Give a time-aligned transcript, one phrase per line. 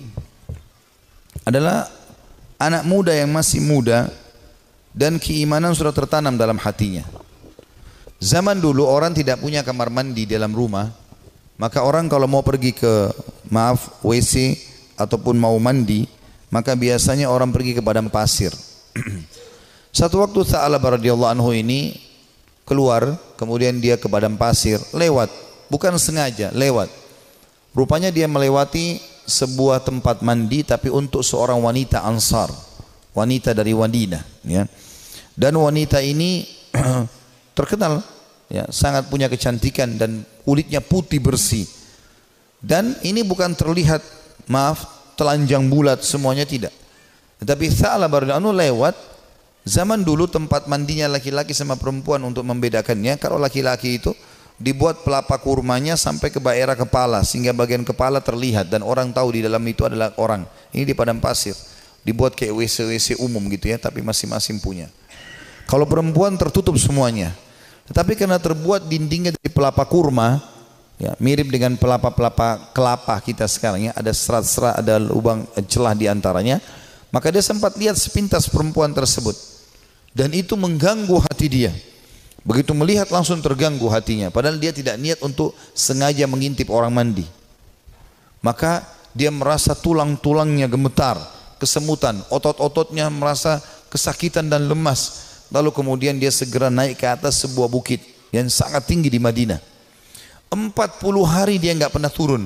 [1.42, 1.90] adalah
[2.54, 4.06] anak muda yang masih muda
[4.94, 7.02] dan keimanan sudah tertanam dalam hatinya.
[8.22, 10.86] Zaman dulu orang tidak punya kamar mandi dalam rumah,
[11.58, 13.10] maka orang kalau mau pergi ke
[13.50, 14.54] maaf WC
[15.02, 16.06] ataupun mau mandi,
[16.46, 18.54] maka biasanya orang pergi ke padang pasir.
[19.98, 21.98] Satu waktu Tha'labah radhiyallahu anhu ini
[22.62, 25.26] keluar, kemudian dia ke padang pasir, lewat,
[25.66, 27.02] bukan sengaja, lewat.
[27.74, 32.46] Rupanya dia melewati sebuah tempat mandi tapi untuk seorang wanita Ansar,
[33.10, 34.62] wanita dari Madinah, ya.
[35.34, 36.46] Dan wanita ini
[37.58, 37.98] terkenal
[38.46, 41.66] ya, sangat punya kecantikan dan kulitnya putih bersih.
[42.62, 44.00] Dan ini bukan terlihat
[44.46, 44.86] maaf
[45.18, 46.72] telanjang bulat semuanya tidak.
[47.42, 48.94] Tetapi Tha'labah radhiyallahu lewat
[49.66, 54.14] zaman dulu tempat mandinya laki-laki sama perempuan untuk membedakannya kalau laki-laki itu
[54.54, 59.40] dibuat pelapa kurmanya sampai ke daerah kepala sehingga bagian kepala terlihat dan orang tahu di
[59.42, 60.46] dalam itu adalah orang.
[60.70, 61.54] Ini di padang pasir.
[62.04, 64.92] Dibuat kayak WC-WC umum gitu ya, tapi masing-masing punya.
[65.64, 67.32] Kalau perempuan tertutup semuanya.
[67.88, 70.40] Tetapi karena terbuat dindingnya dari pelapa kurma,
[71.00, 76.60] ya, mirip dengan pelapa-pelapa kelapa kita sekarang ya, ada serat-serat, ada lubang celah di antaranya,
[77.08, 79.36] maka dia sempat lihat sepintas perempuan tersebut.
[80.12, 81.72] Dan itu mengganggu hati dia.
[82.44, 84.28] Begitu melihat langsung terganggu hatinya.
[84.28, 87.24] Padahal dia tidak niat untuk sengaja mengintip orang mandi.
[88.44, 88.84] Maka
[89.16, 91.16] dia merasa tulang-tulangnya gemetar,
[91.56, 95.24] kesemutan, otot-ototnya merasa kesakitan dan lemas.
[95.48, 99.56] Lalu kemudian dia segera naik ke atas sebuah bukit yang sangat tinggi di Madinah.
[100.52, 100.76] 40
[101.24, 102.44] hari dia nggak pernah turun.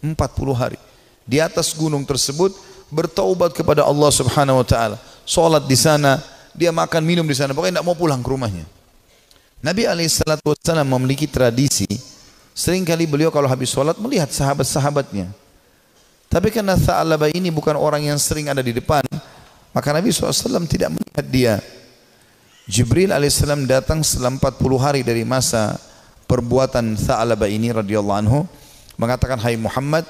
[0.00, 0.16] 40
[0.56, 0.80] hari.
[1.28, 2.56] Di atas gunung tersebut
[2.88, 4.96] bertaubat kepada Allah Subhanahu wa taala.
[5.28, 6.24] Salat di sana,
[6.56, 8.77] dia makan minum di sana, pokoknya tidak mau pulang ke rumahnya.
[9.58, 11.86] Nabi SAW memiliki tradisi
[12.58, 15.30] Seringkali beliau kalau habis sholat melihat sahabat-sahabatnya.
[16.26, 19.06] Tapi karena Tha'labah ini bukan orang yang sering ada di depan
[19.70, 21.54] Maka Nabi SAW tidak melihat dia.
[22.66, 25.78] Jibril AS datang setelah 40 hari dari masa
[26.26, 28.42] perbuatan Tha'labah ini radhiyallahu anhu
[28.98, 30.02] Mengatakan Hai Muhammad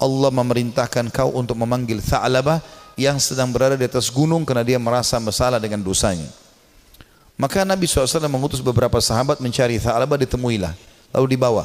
[0.00, 2.64] Allah memerintahkan kau untuk memanggil Tha'labah
[2.96, 6.49] Yang sedang berada di atas gunung karena dia merasa bersalah dengan dosanya
[7.40, 10.76] maka Nabi SAW mengutus beberapa sahabat mencari Tha'labah ditemuilah.
[11.16, 11.64] Lalu dibawa.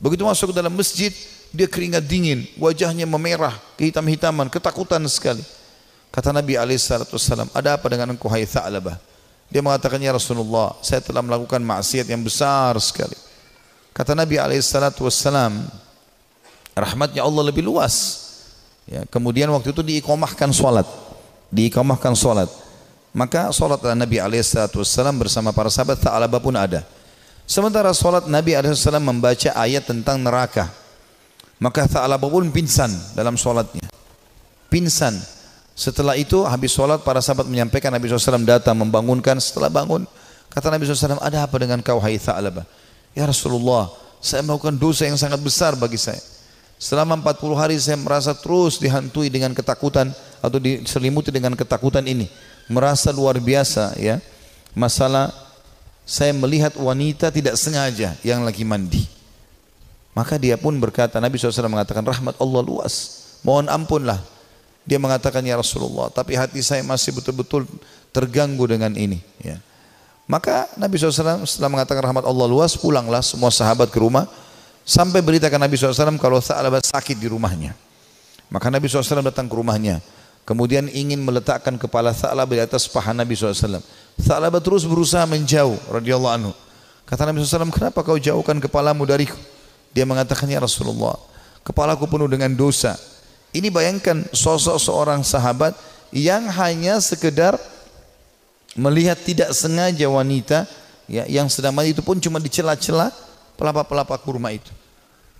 [0.00, 1.12] Begitu masuk ke dalam masjid,
[1.52, 5.44] dia keringat dingin, wajahnya memerah, kehitam-hitaman, ketakutan sekali.
[6.08, 8.96] Kata Nabi SAW, ada apa dengan engkau hai Tha'labah?
[9.52, 13.14] Dia mengatakan, ya Rasulullah, saya telah melakukan maksiat yang besar sekali.
[13.92, 15.12] Kata Nabi SAW,
[16.72, 18.24] rahmatnya Allah lebih luas.
[18.88, 20.88] Ya, kemudian waktu itu diikomahkan solat.
[21.52, 22.61] Diikomahkan solat.
[23.12, 26.80] Maka solat Nabi SAW bersama para sahabat Tha'labah pun ada.
[27.44, 30.72] Sementara solat Nabi SAW membaca ayat tentang neraka.
[31.60, 33.84] Maka Tha'labah pun pingsan dalam solatnya.
[34.72, 35.12] Pingsan.
[35.76, 39.36] Setelah itu habis solat para sahabat menyampaikan Nabi SAW datang membangunkan.
[39.36, 40.08] Setelah bangun
[40.48, 42.64] kata Nabi SAW ada apa dengan kau hai Tha'labah?
[43.12, 43.92] Ya Rasulullah
[44.24, 46.20] saya melakukan dosa yang sangat besar bagi saya.
[46.80, 50.08] Selama 40 hari saya merasa terus dihantui dengan ketakutan
[50.40, 52.26] atau diselimuti dengan ketakutan ini
[52.70, 54.18] merasa luar biasa ya.
[54.72, 55.30] Masalah
[56.02, 59.04] saya melihat wanita tidak sengaja yang lagi mandi.
[60.12, 63.24] Maka dia pun berkata Nabi SAW mengatakan rahmat Allah luas.
[63.40, 64.20] Mohon ampunlah.
[64.82, 67.64] Dia mengatakan ya Rasulullah tapi hati saya masih betul-betul
[68.10, 69.22] terganggu dengan ini.
[69.38, 69.62] Ya.
[70.26, 74.26] Maka Nabi SAW setelah mengatakan rahmat Allah luas pulanglah semua sahabat ke rumah.
[74.82, 77.70] Sampai beritakan Nabi SAW kalau Tha'labah sakit di rumahnya.
[78.50, 80.02] Maka Nabi SAW datang ke rumahnya
[80.42, 83.78] Kemudian ingin meletakkan kepala Tha'labah di atas paha Nabi SAW.
[84.18, 86.52] Tha'labah terus berusaha menjauh radhiyallahu anhu.
[87.06, 89.38] Kata Nabi SAW, kenapa kau jauhkan kepalamu dariku?
[89.92, 91.14] Dia mengatakan, ya Rasulullah,
[91.62, 92.96] kepalaku penuh dengan dosa.
[93.52, 95.76] Ini bayangkan sosok seorang sahabat
[96.10, 97.60] yang hanya sekedar
[98.72, 100.64] melihat tidak sengaja wanita
[101.04, 103.12] ya, yang sedang mandi itu pun cuma dicela-cela
[103.60, 104.72] pelapa-pelapa kurma itu.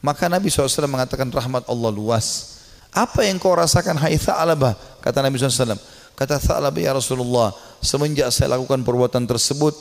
[0.05, 2.61] Maka Nabi SAW mengatakan rahmat Allah luas.
[2.93, 5.01] Apa yang kau rasakan hai Tha'labah?
[5.01, 5.81] Kata Nabi SAW.
[6.13, 7.57] Kata Tha'labah ya Rasulullah.
[7.81, 9.73] Semenjak saya lakukan perbuatan tersebut.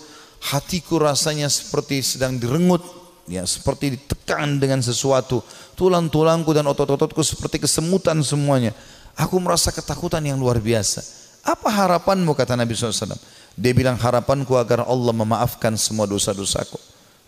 [0.41, 2.81] Hatiku rasanya seperti sedang direngut
[3.29, 5.39] ya seperti ditekan dengan sesuatu
[5.77, 8.73] tulang-tulangku dan otot-ototku seperti kesemutan semuanya
[9.13, 10.99] aku merasa ketakutan yang luar biasa
[11.45, 13.17] apa harapanmu kata Nabi SAW
[13.57, 16.75] dia bilang harapanku agar Allah memaafkan semua dosa-dosaku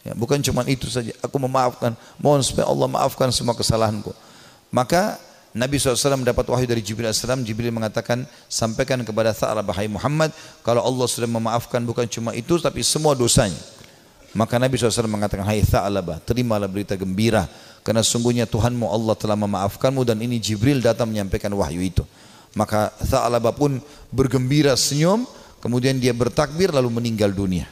[0.06, 4.12] ya, bukan cuma itu saja aku memaafkan mohon supaya Allah maafkan semua kesalahanku
[4.74, 5.16] maka
[5.54, 7.22] Nabi SAW dapat wahyu dari Jibril AS.
[7.46, 10.34] Jibril mengatakan, sampaikan kepada Tha'labah Muhammad,
[10.66, 13.58] kalau Allah sudah memaafkan bukan cuma itu, tapi semua dosanya.
[14.34, 17.46] Maka Nabi SAW mengatakan, Hai Tha'labah, terimalah berita gembira.
[17.86, 22.02] Karena sungguhnya Tuhanmu Allah telah memaafkanmu dan ini Jibril datang menyampaikan wahyu itu.
[22.58, 23.78] Maka Tha'labah pun
[24.10, 25.30] bergembira senyum,
[25.62, 27.70] kemudian dia bertakbir lalu meninggal dunia.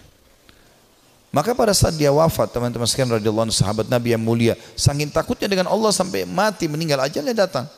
[1.32, 5.48] Maka pada saat dia wafat, teman-teman sekalian radhiyallahu anhu sahabat Nabi yang mulia, saking takutnya
[5.48, 7.72] dengan Allah sampai mati meninggal ajalnya datang.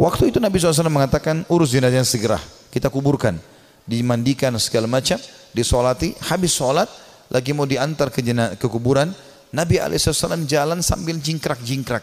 [0.00, 2.40] Waktu itu Nabi SAW mengatakan urus jenazah segera,
[2.72, 3.36] kita kuburkan,
[3.84, 5.20] dimandikan segala macam,
[5.52, 6.88] disolati, habis sholat,
[7.28, 9.12] lagi mau diantar ke, jenazah, ke kuburan,
[9.52, 12.02] Nabi SAW jalan sambil jingkrak-jingkrak,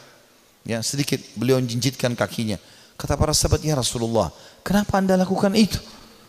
[0.63, 2.61] ya sedikit beliau jinjitkan kakinya.
[3.01, 4.29] Kata para sahabat ya Rasulullah,
[4.61, 5.81] kenapa anda lakukan itu?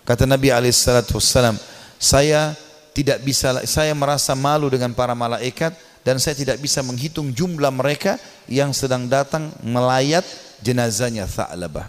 [0.08, 1.60] Kata Nabi SAW,
[2.00, 2.56] saya
[2.92, 5.72] tidak bisa saya merasa malu dengan para malaikat
[6.04, 10.26] dan saya tidak bisa menghitung jumlah mereka yang sedang datang melayat
[10.60, 11.88] jenazahnya Tha'labah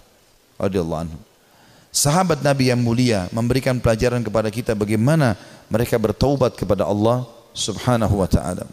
[0.58, 1.20] radhiyallahu anhu.
[1.94, 5.38] Sahabat Nabi yang mulia memberikan pelajaran kepada kita bagaimana
[5.70, 8.66] mereka bertaubat kepada Allah Subhanahu wa taala.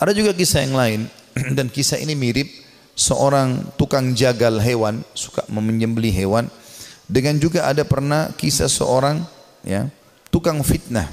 [0.00, 1.00] Ada juga kisah yang lain
[1.56, 2.48] dan kisah ini mirip
[2.96, 6.48] seorang tukang jagal hewan suka menyembelih hewan
[7.04, 9.22] dengan juga ada pernah kisah seorang
[9.62, 9.86] ya
[10.28, 11.08] tukang fitnah.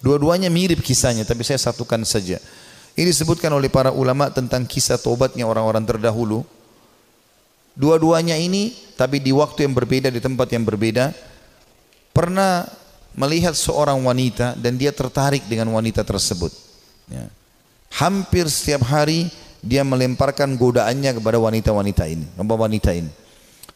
[0.00, 2.40] Dua-duanya mirip kisahnya, tapi saya satukan saja.
[2.96, 6.42] Ini disebutkan oleh para ulama tentang kisah tobatnya orang-orang terdahulu.
[7.76, 11.12] Dua-duanya ini, tapi di waktu yang berbeda, di tempat yang berbeda,
[12.16, 12.66] pernah
[13.14, 16.52] melihat seorang wanita dan dia tertarik dengan wanita tersebut.
[17.08, 17.26] Ya.
[17.90, 19.28] Hampir setiap hari
[19.60, 23.10] dia melemparkan godaannya kepada wanita-wanita ini, wanita ini.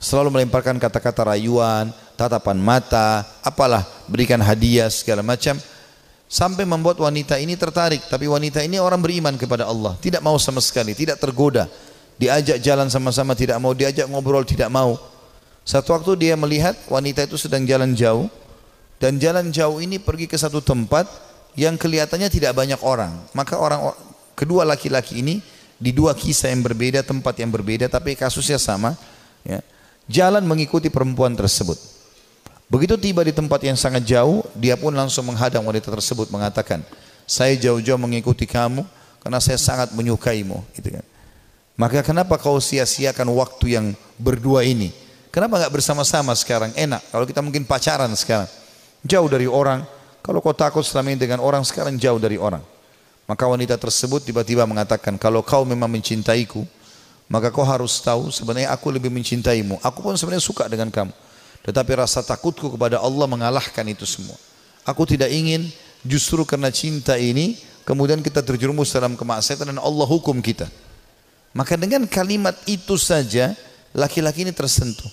[0.01, 5.59] Selalu melemparkan kata-kata rayuan, tatapan mata, apalah, berikan hadiah segala macam.
[6.25, 8.11] Sampai membuat wanita ini tertarik.
[8.11, 9.95] Tapi wanita ini orang beriman kepada Allah.
[10.03, 11.71] Tidak mau sama sekali, tidak tergoda.
[12.19, 14.99] Diajak jalan sama-sama tidak mau, diajak ngobrol tidak mau.
[15.63, 18.27] Satu waktu dia melihat wanita itu sedang jalan jauh.
[18.99, 21.07] Dan jalan jauh ini pergi ke satu tempat
[21.55, 23.15] yang kelihatannya tidak banyak orang.
[23.31, 23.95] Maka orang
[24.35, 25.39] kedua laki-laki ini
[25.79, 28.99] di dua kisah yang berbeda, tempat yang berbeda, tapi kasusnya sama.
[29.45, 29.61] Ya,
[30.11, 31.94] jalan mengikuti perempuan tersebut.
[32.69, 36.81] Begitu tiba di tempat yang sangat jauh, dia pun langsung menghadang wanita tersebut mengatakan,
[37.29, 38.85] saya jauh-jauh mengikuti kamu
[39.21, 40.65] karena saya sangat menyukaimu.
[40.77, 41.05] Gitu kan.
[41.75, 44.95] Maka kenapa kau sia-siakan waktu yang berdua ini?
[45.35, 46.71] Kenapa nggak bersama-sama sekarang?
[46.79, 47.03] Enak.
[47.11, 48.47] Kalau kita mungkin pacaran sekarang,
[49.03, 49.83] jauh dari orang.
[50.23, 52.63] Kalau kau takut selama ini dengan orang, sekarang jauh dari orang.
[53.27, 56.63] Maka wanita tersebut tiba-tiba mengatakan, kalau kau memang mencintaiku,
[57.27, 59.81] maka kau harus tahu sebenarnya aku lebih mencintaimu.
[59.83, 61.13] Aku pun sebenarnya suka dengan kamu.
[61.65, 64.37] Tetapi rasa takutku kepada Allah mengalahkan itu semua.
[64.85, 65.73] Aku tidak ingin
[66.05, 67.57] justru karena cinta ini
[67.89, 70.69] kemudian kita terjerumus dalam kemaksiatan dan Allah hukum kita.
[71.57, 73.57] Maka dengan kalimat itu saja
[73.97, 75.09] laki-laki ini tersentuh.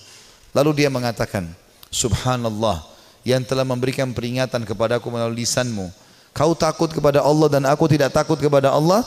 [0.52, 1.48] Lalu dia mengatakan,
[1.88, 2.84] Subhanallah
[3.24, 5.88] yang telah memberikan peringatan kepadaku melalui lisanmu.
[6.32, 9.04] Kau takut kepada Allah dan aku tidak takut kepada Allah?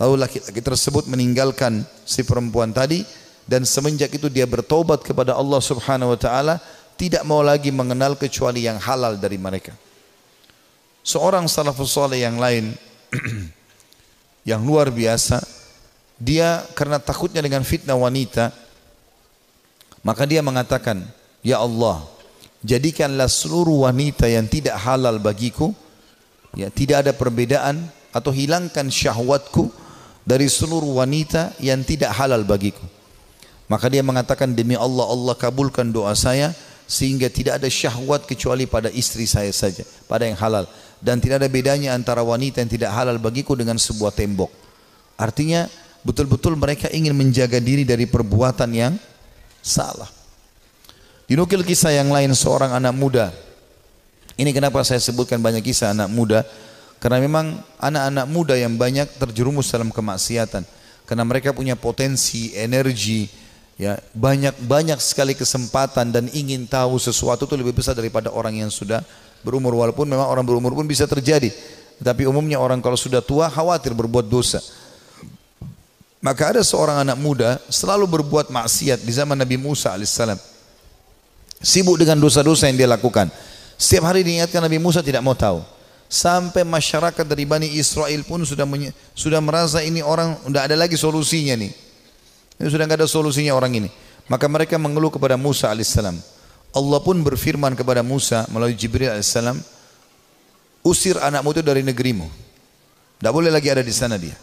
[0.00, 3.06] Lalu laki-laki tersebut meninggalkan si perempuan tadi
[3.46, 6.58] dan semenjak itu dia bertobat kepada Allah Subhanahu wa taala
[6.94, 9.74] tidak mau lagi mengenal kecuali yang halal dari mereka.
[11.04, 12.72] Seorang salafus saleh yang lain
[14.50, 15.40] yang luar biasa
[16.20, 18.54] dia karena takutnya dengan fitnah wanita
[20.04, 21.02] maka dia mengatakan
[21.44, 22.04] ya Allah
[22.64, 25.74] jadikanlah seluruh wanita yang tidak halal bagiku
[26.54, 27.84] ya tidak ada perbedaan
[28.14, 29.68] atau hilangkan syahwatku
[30.24, 32.84] dari seluruh wanita yang tidak halal bagiku
[33.66, 38.92] maka dia mengatakan demi Allah Allah kabulkan doa saya sehingga tidak ada syahwat kecuali pada
[38.92, 40.68] istri saya saja, pada yang halal
[41.04, 44.48] dan tidak ada bedanya antara wanita yang tidak halal bagiku dengan sebuah tembok.
[45.20, 45.68] Artinya
[46.00, 48.96] betul-betul mereka ingin menjaga diri dari perbuatan yang
[49.60, 50.08] salah.
[51.28, 53.32] Dinukil kisah yang lain seorang anak muda.
[54.40, 56.40] Ini kenapa saya sebutkan banyak kisah anak muda
[56.98, 60.64] karena memang anak-anak muda yang banyak terjerumus dalam kemaksiatan
[61.04, 63.28] karena mereka punya potensi, energi,
[63.74, 68.70] ya banyak banyak sekali kesempatan dan ingin tahu sesuatu itu lebih besar daripada orang yang
[68.70, 69.02] sudah
[69.44, 69.76] berumur.
[69.76, 71.52] Walaupun memang orang berumur pun bisa terjadi.
[72.00, 74.58] Tapi umumnya orang kalau sudah tua khawatir berbuat dosa.
[76.24, 80.40] Maka ada seorang anak muda selalu berbuat maksiat di zaman Nabi Musa alaihissalam.
[81.60, 83.28] Sibuk dengan dosa-dosa yang dia lakukan.
[83.76, 85.60] Setiap hari diingatkan Nabi Musa tidak mau tahu.
[86.08, 88.64] Sampai masyarakat dari Bani Israel pun sudah
[89.12, 91.83] sudah merasa ini orang tidak ada lagi solusinya nih.
[92.60, 93.90] Ini sudah nggak ada solusinya orang ini.
[94.30, 96.16] Maka mereka mengeluh kepada Musa alaihissalam.
[96.74, 99.60] Allah pun berfirman kepada Musa melalui Jibril alaihissalam,
[100.82, 102.26] usir anakmu itu dari negerimu.
[103.20, 104.34] Tidak boleh lagi ada di sana dia.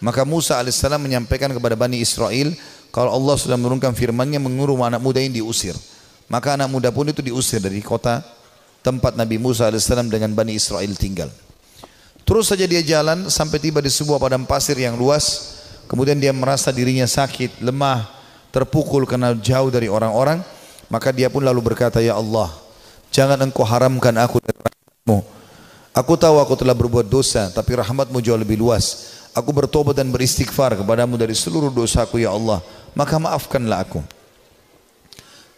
[0.00, 2.54] Maka Musa alaihissalam menyampaikan kepada Bani Israel,
[2.94, 5.74] kalau Allah sudah menurunkan firmannya menguruh anak muda ini diusir.
[6.30, 8.24] Maka anak muda pun itu diusir dari kota
[8.84, 11.32] tempat Nabi Musa AS dengan Bani Israel tinggal.
[12.24, 15.53] Terus saja dia jalan sampai tiba di sebuah padang pasir yang luas.
[15.84, 18.08] Kemudian dia merasa dirinya sakit, lemah,
[18.54, 20.40] terpukul karena jauh dari orang-orang.
[20.88, 22.52] Maka dia pun lalu berkata, Ya Allah,
[23.10, 25.18] jangan engkau haramkan aku dari rahmatmu.
[25.94, 29.14] Aku tahu aku telah berbuat dosa, tapi rahmatmu jauh lebih luas.
[29.34, 32.62] Aku bertobat dan beristighfar kepadamu dari seluruh dosaku, Ya Allah.
[32.94, 34.02] Maka maafkanlah aku.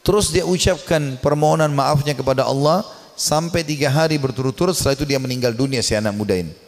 [0.06, 2.86] Terus dia ucapkan permohonan maafnya kepada Allah
[3.18, 6.65] sampai tiga hari berturut-turut setelah itu dia meninggal dunia si anak muda ini.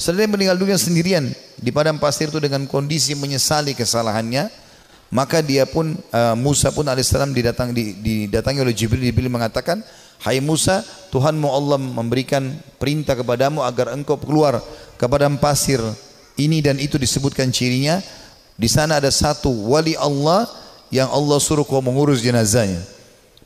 [0.00, 1.28] Setelah dia meninggal dunia sendirian
[1.60, 4.48] di padang pasir itu dengan kondisi menyesali kesalahannya,
[5.12, 9.04] maka dia pun uh, Musa pun alaihissalam didatang, didatangi oleh Jibril.
[9.04, 9.84] Jibril mengatakan,
[10.24, 10.80] Hai Musa,
[11.12, 12.48] Tuhanmu Allah memberikan
[12.80, 14.64] perintah kepadamu agar engkau keluar
[14.96, 15.84] ke padang pasir
[16.40, 18.00] ini dan itu disebutkan cirinya.
[18.56, 20.48] Di sana ada satu wali Allah
[20.88, 22.80] yang Allah suruh kau mengurus jenazahnya.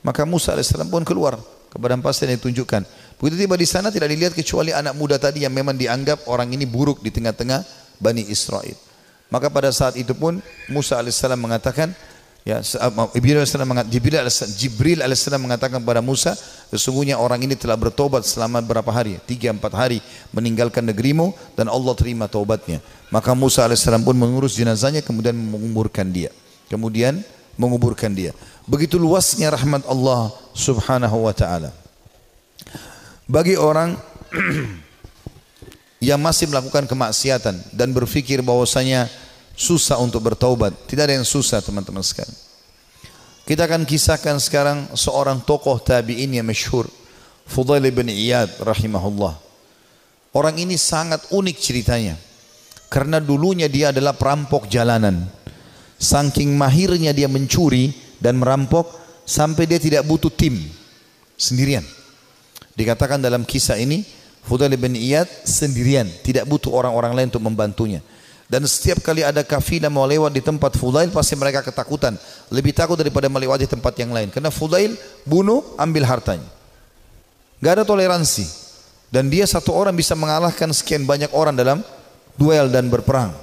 [0.07, 1.35] Maka Musa alaihissalam pun keluar
[1.67, 2.87] kepada pasien yang ditunjukkan.
[3.19, 6.67] Begitu tiba di sana tidak dilihat kecuali anak muda tadi yang memang dianggap orang ini
[6.67, 7.63] buruk di tengah-tengah
[7.99, 8.75] Bani Israel.
[9.31, 11.95] Maka pada saat itu pun Musa alaihissalam mengatakan,
[12.45, 12.61] ya
[13.15, 14.19] Jibril alaihissalam mengatakan, Jibril
[14.59, 16.35] Jibril alaihissalam mengatakan kepada Musa,
[16.69, 19.17] sesungguhnya orang ini telah bertobat selama berapa hari?
[19.23, 20.03] Tiga empat hari
[20.35, 22.83] meninggalkan negerimu dan Allah terima taubatnya.
[23.09, 26.29] Maka Musa alaihissalam pun mengurus jenazahnya kemudian menguburkan dia.
[26.67, 27.23] Kemudian
[27.55, 28.35] menguburkan dia.
[28.67, 31.84] Begitu luasnya rahmat Allah subhanahu wa ta'ala.
[33.25, 33.97] Bagi orang
[36.07, 39.09] yang masih melakukan kemaksiatan dan berfikir bahwasanya
[39.57, 40.73] susah untuk bertaubat.
[40.85, 42.33] Tidak ada yang susah teman-teman sekalian.
[43.45, 46.89] Kita akan kisahkan sekarang seorang tokoh tabi'in yang masyhur.
[47.45, 49.37] Fudail bin Iyad rahimahullah.
[50.33, 52.17] Orang ini sangat unik ceritanya.
[52.89, 55.29] Karena dulunya dia adalah perampok jalanan.
[55.95, 58.89] Saking mahirnya dia mencuri, dan merampok
[59.27, 60.57] sampai dia tidak butuh tim
[61.35, 61.83] sendirian.
[62.75, 64.03] Dikatakan dalam kisah ini
[64.45, 68.03] Fudail bin Iyad sendirian, tidak butuh orang-orang lain untuk membantunya.
[68.45, 72.13] Dan setiap kali ada kafilah mau lewat di tempat Fudail pasti mereka ketakutan.
[72.53, 74.29] Lebih takut daripada melewati tempat yang lain.
[74.29, 74.93] Karena Fudail
[75.25, 76.45] bunuh, ambil hartanya.
[77.57, 78.45] Gak ada toleransi.
[79.09, 81.81] Dan dia satu orang bisa mengalahkan sekian banyak orang dalam
[82.37, 83.33] duel dan berperang.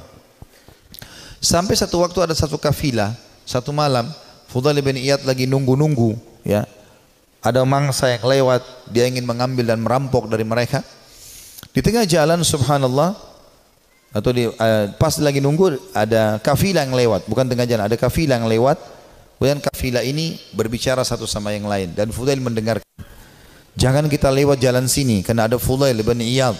[1.42, 4.06] Sampai satu waktu ada satu kafilah, satu malam,
[4.46, 6.14] Fudail bin Iyad lagi nunggu-nunggu
[6.46, 6.62] ya.
[7.42, 10.80] Ada mangsa yang lewat, dia ingin mengambil dan merampok dari mereka.
[11.74, 13.18] Di tengah jalan subhanallah
[14.14, 18.38] atau di uh, pas lagi nunggu ada kafilah yang lewat, bukan tengah jalan, ada kafilah
[18.38, 18.78] yang lewat.
[19.42, 22.78] Kemudian kafilah ini berbicara satu sama yang lain dan Fudail mendengar
[23.72, 26.56] Jangan kita lewat jalan sini karena ada Fudail bin Iyad.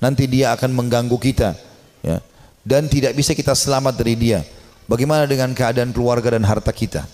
[0.00, 1.56] Nanti dia akan mengganggu kita
[2.00, 2.20] ya.
[2.66, 4.40] Dan tidak bisa kita selamat dari dia.
[4.90, 7.06] Bagaimana dengan keadaan keluarga dan harta kita?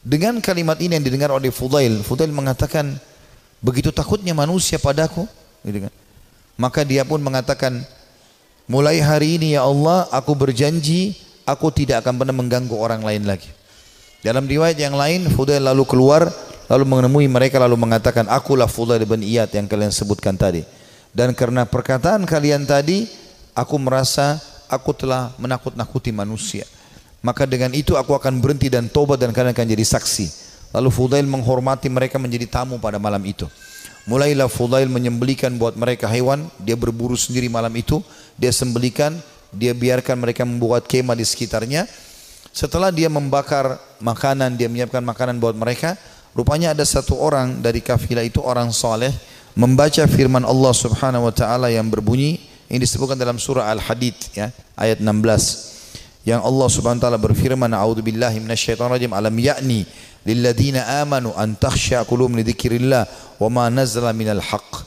[0.00, 2.96] Dengan kalimat ini yang didengar oleh Fudail, Fudail mengatakan,
[3.60, 5.28] begitu takutnya manusia padaku,
[5.60, 5.92] gitu kan.
[6.56, 7.84] Maka dia pun mengatakan,
[8.64, 13.52] mulai hari ini ya Allah, aku berjanji, aku tidak akan pernah mengganggu orang lain lagi.
[14.24, 16.32] Dalam riwayat yang lain, Fudail lalu keluar,
[16.72, 20.64] lalu menemui mereka, lalu mengatakan, akulah Fudail bin Iyad yang kalian sebutkan tadi.
[21.12, 23.04] Dan karena perkataan kalian tadi,
[23.52, 26.64] aku merasa aku telah menakut-nakuti manusia.
[27.20, 30.26] Maka dengan itu aku akan berhenti dan tobat dan kalian akan jadi saksi.
[30.72, 33.44] Lalu Fudail menghormati mereka menjadi tamu pada malam itu.
[34.08, 38.00] Mulailah Fudail menyembelikan buat mereka hewan, dia berburu sendiri malam itu,
[38.40, 39.20] dia sembelikan,
[39.52, 41.84] dia biarkan mereka membuat kemah di sekitarnya.
[42.50, 46.00] Setelah dia membakar makanan, dia menyiapkan makanan buat mereka,
[46.32, 49.12] rupanya ada satu orang dari kafilah itu orang soleh
[49.54, 52.38] membaca firman Allah Subhanahu wa taala yang berbunyi
[52.70, 55.69] ini disebutkan dalam surah Al-Hadid ya, ayat 16
[56.24, 59.88] yang Allah Subhanahu wa taala berfirman a'udzubillahi minasyaitonir rajim alam ya'ni
[60.28, 62.44] lilladzina amanu an takhsha qulubum li
[63.40, 64.84] wa ma nazala minal haqq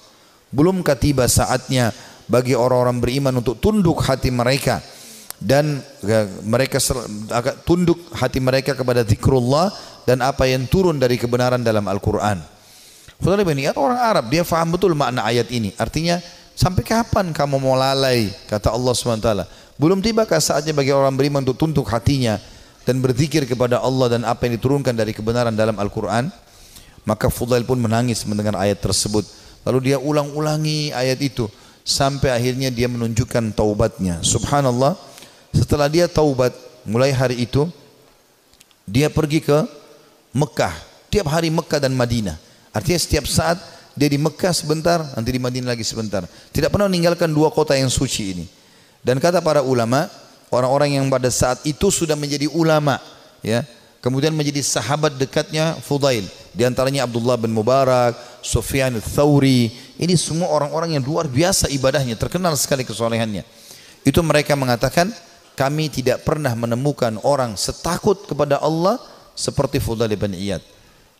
[0.54, 1.90] belumkah tiba saatnya
[2.30, 4.80] bagi orang-orang beriman untuk tunduk hati mereka
[5.42, 5.82] dan
[6.48, 6.80] mereka
[7.34, 9.74] agak tunduk hati mereka kepada zikrullah
[10.08, 12.40] dan apa yang turun dari kebenaran dalam Al-Quran.
[13.20, 13.44] Saudara
[13.80, 15.72] orang Arab, dia faham betul makna ayat ini.
[15.80, 16.20] Artinya,
[16.56, 18.32] sampai kapan kamu mau lalai?
[18.52, 19.30] Kata Allah SWT.
[19.78, 22.38] Belum tibakah saatnya bagi orang beriman untuk tunduk hatinya
[22.86, 26.30] dan berzikir kepada Allah dan apa yang diturunkan dari kebenaran dalam Al-Quran?
[27.04, 29.28] Maka Fudail pun menangis mendengar ayat tersebut.
[29.68, 31.50] Lalu dia ulang-ulangi ayat itu
[31.84, 34.24] sampai akhirnya dia menunjukkan taubatnya.
[34.24, 34.96] Subhanallah,
[35.52, 36.56] setelah dia taubat
[36.88, 37.68] mulai hari itu
[38.88, 39.68] dia pergi ke
[40.32, 40.76] Mekah.
[41.12, 42.40] Tiap hari Mekah dan Madinah.
[42.74, 43.60] Artinya setiap saat
[43.94, 46.26] dia di Mekah sebentar, nanti di Madinah lagi sebentar.
[46.26, 48.46] Tidak pernah meninggalkan dua kota yang suci ini.
[49.04, 50.08] Dan kata para ulama,
[50.48, 53.04] orang-orang yang pada saat itu sudah menjadi ulama,
[53.44, 53.68] ya,
[54.00, 56.24] kemudian menjadi sahabat dekatnya Fudail.
[56.56, 59.76] Di antaranya Abdullah bin Mubarak, Sufyan Thawri.
[60.00, 63.44] Ini semua orang-orang yang luar biasa ibadahnya, terkenal sekali kesolehannya.
[64.08, 65.12] Itu mereka mengatakan,
[65.54, 68.98] kami tidak pernah menemukan orang setakut kepada Allah
[69.38, 70.64] seperti Fudail bin Iyad.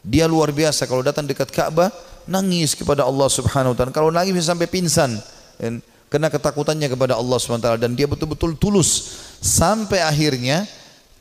[0.04, 1.88] Dia luar biasa kalau datang dekat Ka'bah
[2.28, 3.94] nangis kepada Allah Subhanahu wa taala.
[3.96, 5.16] Kalau nangis sampai pingsan
[5.56, 5.80] dan
[6.14, 10.70] karena ketakutannya kepada Allah taala dan dia betul-betul tulus sampai akhirnya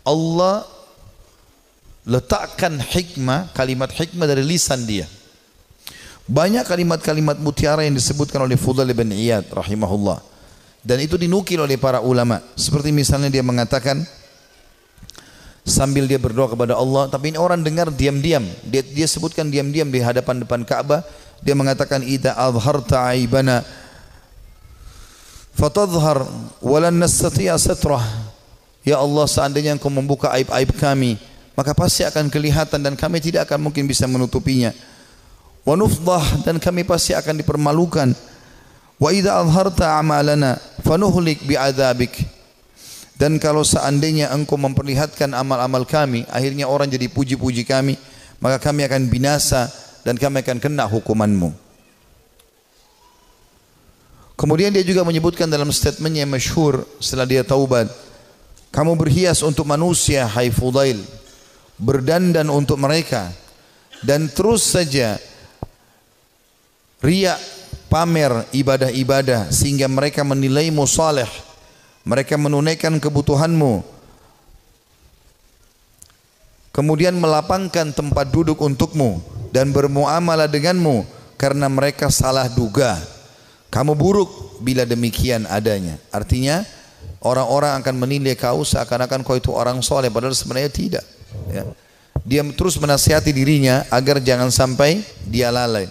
[0.04, 0.68] Allah
[2.04, 5.08] letakkan hikmah, kalimat hikmah dari lisan dia.
[6.28, 10.20] Banyak kalimat-kalimat mutiara yang disebutkan oleh Fudail bin Iyad rahimahullah.
[10.84, 12.44] Dan itu dinukil oleh para ulama.
[12.58, 14.02] Seperti misalnya dia mengatakan,
[15.64, 20.02] sambil dia berdoa kepada Allah tapi ini orang dengar diam-diam dia, dia sebutkan diam-diam di
[20.02, 21.06] hadapan depan Ka'bah
[21.38, 23.62] dia mengatakan idza azharta aibana
[25.54, 26.24] fatadhhar
[26.60, 28.04] walan nastati'a satrah.
[28.82, 31.14] Ya Allah seandainya engkau membuka aib-aib kami
[31.52, 34.72] maka pasti akan kelihatan dan kami tidak akan mungkin bisa menutupinya.
[35.62, 38.16] Wa nufdah dan kami pasti akan dipermalukan.
[38.96, 42.14] Wa idza azharta amalana fanuhlik bi'adzabik.
[43.20, 47.94] Dan kalau seandainya engkau memperlihatkan amal-amal kami, akhirnya orang jadi puji-puji kami,
[48.42, 49.70] maka kami akan binasa
[50.02, 51.54] dan kami akan kena hukumanmu.
[54.34, 57.86] Kemudian dia juga menyebutkan dalam statementnya yang masyhur setelah dia taubat,
[58.72, 60.98] kamu berhias untuk manusia, hai Fudail,
[61.76, 63.28] berdandan untuk mereka,
[64.02, 65.20] dan terus saja
[67.04, 67.38] riak
[67.92, 71.28] pamer ibadah-ibadah sehingga mereka menilaimu saleh
[72.08, 73.84] mereka menunaikan kebutuhanmu
[76.72, 79.20] kemudian melapangkan tempat duduk untukmu
[79.52, 81.04] dan bermuamalah denganmu
[81.36, 82.96] karena mereka salah duga
[83.72, 86.60] kamu buruk bila demikian adanya artinya
[87.24, 91.04] orang-orang akan menilai kau seakan-akan kau itu orang soleh padahal sebenarnya tidak
[91.48, 91.64] ya.
[92.22, 95.88] dia terus menasihati dirinya agar jangan sampai dia lalai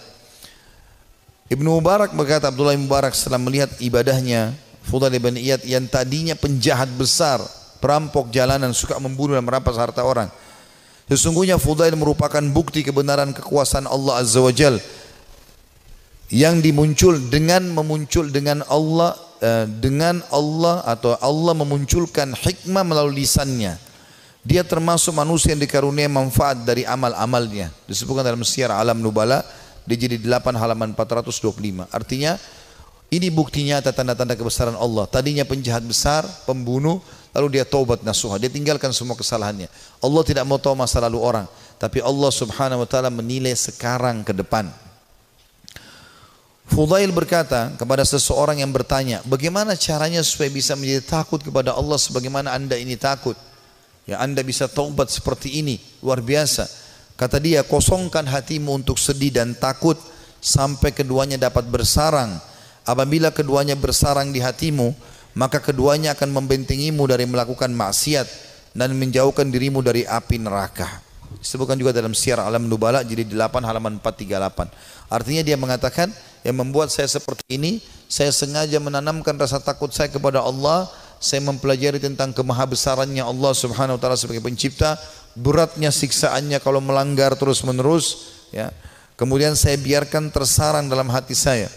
[1.52, 4.56] Ibnu Mubarak berkata Abdullah Mubarak setelah melihat ibadahnya
[4.88, 7.44] Fudail bin Iyad yang tadinya penjahat besar,
[7.84, 10.32] perampok jalanan, suka membunuh dan merampas harta orang.
[11.12, 14.80] Sesungguhnya Fudail merupakan bukti kebenaran kekuasaan Allah Azza wa Jal
[16.32, 23.76] yang dimuncul dengan memuncul dengan Allah eh, dengan Allah atau Allah memunculkan hikmah melalui lisannya.
[24.41, 27.70] Dia termasuk manusia yang dikaruniai manfaat dari amal-amalnya.
[27.86, 29.46] Disebutkan dalam Syiar Alam Nubala
[29.86, 31.86] di jadi 8 halaman 425.
[31.94, 32.41] Artinya
[33.13, 35.06] ini bukti nyata tanda-tanda kebesaran Allah.
[35.06, 37.04] Tadinya penjahat besar, pembunuh,
[37.36, 38.41] lalu dia taubat nasuha.
[38.41, 39.70] Dia tinggalkan semua kesalahannya.
[40.02, 41.46] Allah tidak mau tahu masa lalu orang.
[41.78, 44.74] Tapi Allah subhanahu wa ta'ala menilai sekarang ke depan.
[46.71, 52.55] Fudail berkata kepada seseorang yang bertanya, bagaimana caranya supaya bisa menjadi takut kepada Allah sebagaimana
[52.55, 53.36] anda ini takut?
[54.07, 56.65] Ya anda bisa taubat seperti ini, luar biasa.
[57.19, 59.99] Kata dia, kosongkan hatimu untuk sedih dan takut
[60.39, 62.39] sampai keduanya dapat bersarang
[62.81, 64.93] Apabila keduanya bersarang di hatimu,
[65.38, 68.27] maka keduanya akan membentengimu dari melakukan maksiat
[68.73, 70.89] dan menjauhkan dirimu dari api neraka.
[71.38, 74.90] Disebutkan juga dalam Syiar Alam Nubala jadi 8 halaman 438.
[75.12, 76.08] Artinya dia mengatakan
[76.47, 80.88] yang membuat saya seperti ini, saya sengaja menanamkan rasa takut saya kepada Allah,
[81.19, 84.95] saya mempelajari tentang kemahabesarannya Allah Subhanahu wa taala sebagai pencipta,
[85.36, 88.71] beratnya siksaannya kalau melanggar terus-menerus, ya.
[89.19, 91.69] Kemudian saya biarkan tersarang dalam hati saya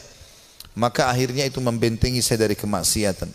[0.74, 3.30] maka akhirnya itu membentengi saya dari kemaksiatan.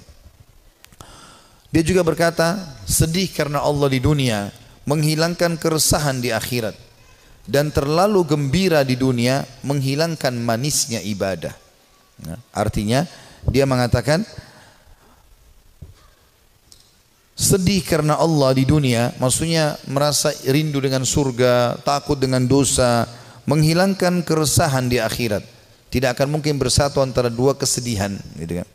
[1.70, 4.52] Dia juga berkata, sedih karena Allah di dunia
[4.84, 6.76] menghilangkan keresahan di akhirat
[7.50, 11.52] dan terlalu gembira di dunia menghilangkan manisnya ibadah.
[12.22, 13.10] Nah, artinya
[13.50, 14.22] dia mengatakan
[17.34, 23.10] sedih karena Allah di dunia maksudnya merasa rindu dengan surga, takut dengan dosa,
[23.50, 25.42] menghilangkan keresahan di akhirat.
[25.90, 28.68] Tidak akan mungkin bersatu antara dua kesedihan, gitu kan.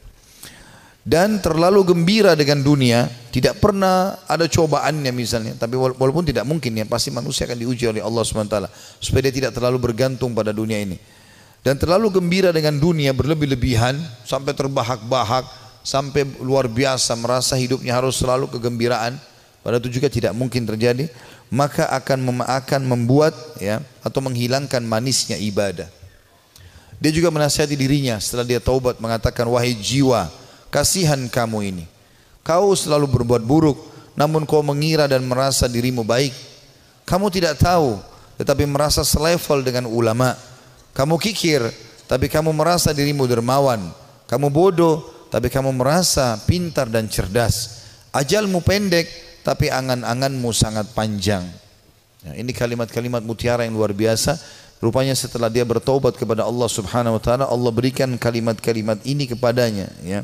[1.04, 5.52] Dan terlalu gembira dengan dunia, tidak pernah ada cobaannya misalnya.
[5.52, 8.56] Tapi walaupun tidak mungkin ya, pasti manusia akan diuji oleh Allah SWT.
[9.04, 10.96] Supaya dia tidak terlalu bergantung pada dunia ini.
[11.60, 15.44] Dan terlalu gembira dengan dunia berlebih-lebihan, sampai terbahak-bahak,
[15.84, 19.20] sampai luar biasa merasa hidupnya harus selalu kegembiraan.
[19.60, 21.12] Padahal itu juga tidak mungkin terjadi.
[21.52, 25.86] Maka akan akan membuat ya atau menghilangkan manisnya ibadah.
[26.96, 30.32] Dia juga menasihati dirinya setelah dia taubat mengatakan wahai jiwa,
[30.74, 31.84] kasihan kamu ini.
[32.42, 33.78] Kau selalu berbuat buruk,
[34.18, 36.34] namun kau mengira dan merasa dirimu baik.
[37.06, 38.02] Kamu tidak tahu,
[38.42, 40.34] tetapi merasa selevel dengan ulama.
[40.90, 41.62] Kamu kikir,
[42.10, 43.86] tapi kamu merasa dirimu dermawan.
[44.26, 47.86] Kamu bodoh, tapi kamu merasa pintar dan cerdas.
[48.10, 49.06] Ajalmu pendek,
[49.46, 51.46] tapi angan-anganmu sangat panjang.
[52.24, 54.36] Ya, ini kalimat-kalimat mutiara yang luar biasa.
[54.80, 60.20] Rupanya setelah dia bertobat kepada Allah Subhanahu wa taala, Allah berikan kalimat-kalimat ini kepadanya, ya.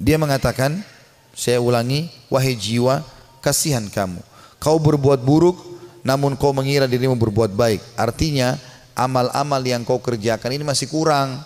[0.00, 0.80] Dia mengatakan,
[1.36, 3.04] saya ulangi, wahai jiwa,
[3.44, 4.24] kasihan kamu.
[4.56, 5.60] Kau berbuat buruk,
[6.00, 7.84] namun kau mengira dirimu berbuat baik.
[8.00, 8.56] Artinya,
[8.96, 11.44] amal-amal yang kau kerjakan ini masih kurang.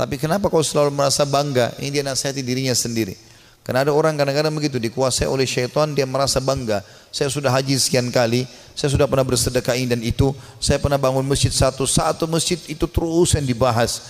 [0.00, 1.76] Tapi kenapa kau selalu merasa bangga?
[1.76, 3.12] Ini dia nasihati dirinya sendiri.
[3.60, 6.80] Karena ada orang kadang-kadang begitu dikuasai oleh syaitan dia merasa bangga.
[7.12, 11.20] Saya sudah haji sekian kali, saya sudah pernah bersedekah ini dan itu, saya pernah bangun
[11.28, 14.00] masjid satu, satu masjid itu terus yang dibahas.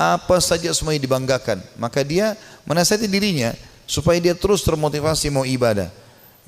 [0.00, 1.60] Apa saja semuanya dibanggakan.
[1.76, 2.32] Maka dia
[2.64, 3.52] menasihati dirinya
[3.84, 5.92] supaya dia terus termotivasi mau ibadah.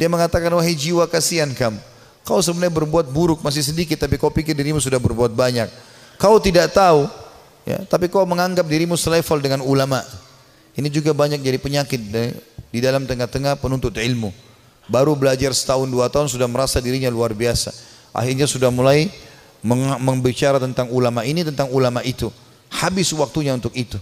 [0.00, 1.76] Dia mengatakan wahai jiwa kasihan kamu.
[2.24, 5.68] Kau sebenarnya berbuat buruk masih sedikit tapi kau pikir dirimu sudah berbuat banyak.
[6.16, 7.04] Kau tidak tahu
[7.68, 10.00] ya, tapi kau menganggap dirimu selevel dengan ulama.
[10.72, 12.00] Ini juga banyak jadi penyakit
[12.72, 14.32] di dalam tengah-tengah penuntut ilmu.
[14.88, 17.68] Baru belajar setahun dua tahun sudah merasa dirinya luar biasa.
[18.16, 19.12] Akhirnya sudah mulai
[20.00, 22.32] membicara tentang ulama ini tentang ulama itu.
[22.72, 24.00] Habis waktunya untuk itu.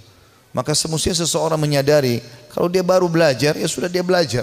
[0.51, 4.43] Maka semestinya seseorang menyadari kalau dia baru belajar ya sudah dia belajar.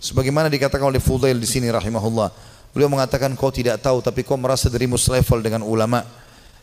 [0.00, 2.32] Sebagaimana dikatakan oleh Fudail di sini rahimahullah.
[2.72, 6.04] Beliau mengatakan kau tidak tahu tapi kau merasa dirimu selevel dengan ulama.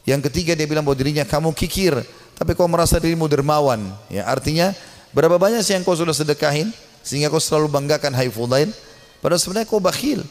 [0.07, 1.93] Yang ketiga dia bilang bahwa dirinya kamu kikir
[2.37, 3.81] tapi kau merasa dirimu dermawan.
[4.09, 4.73] Ya, artinya
[5.13, 6.69] berapa banyak sih yang kau sudah sedekahin
[7.01, 8.73] sehingga kau selalu banggakan hai Fudail.
[9.21, 10.21] Padahal sebenarnya kau bakhil.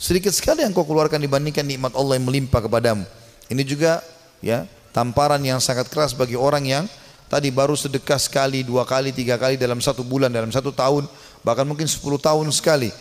[0.00, 3.04] Sedikit sekali yang kau keluarkan dibandingkan nikmat Allah yang melimpah kepadamu.
[3.52, 4.00] Ini juga
[4.40, 6.84] ya tamparan yang sangat keras bagi orang yang
[7.32, 11.08] tadi baru sedekah sekali, dua kali, tiga kali dalam satu bulan, dalam satu tahun,
[11.40, 12.92] bahkan mungkin sepuluh tahun sekali.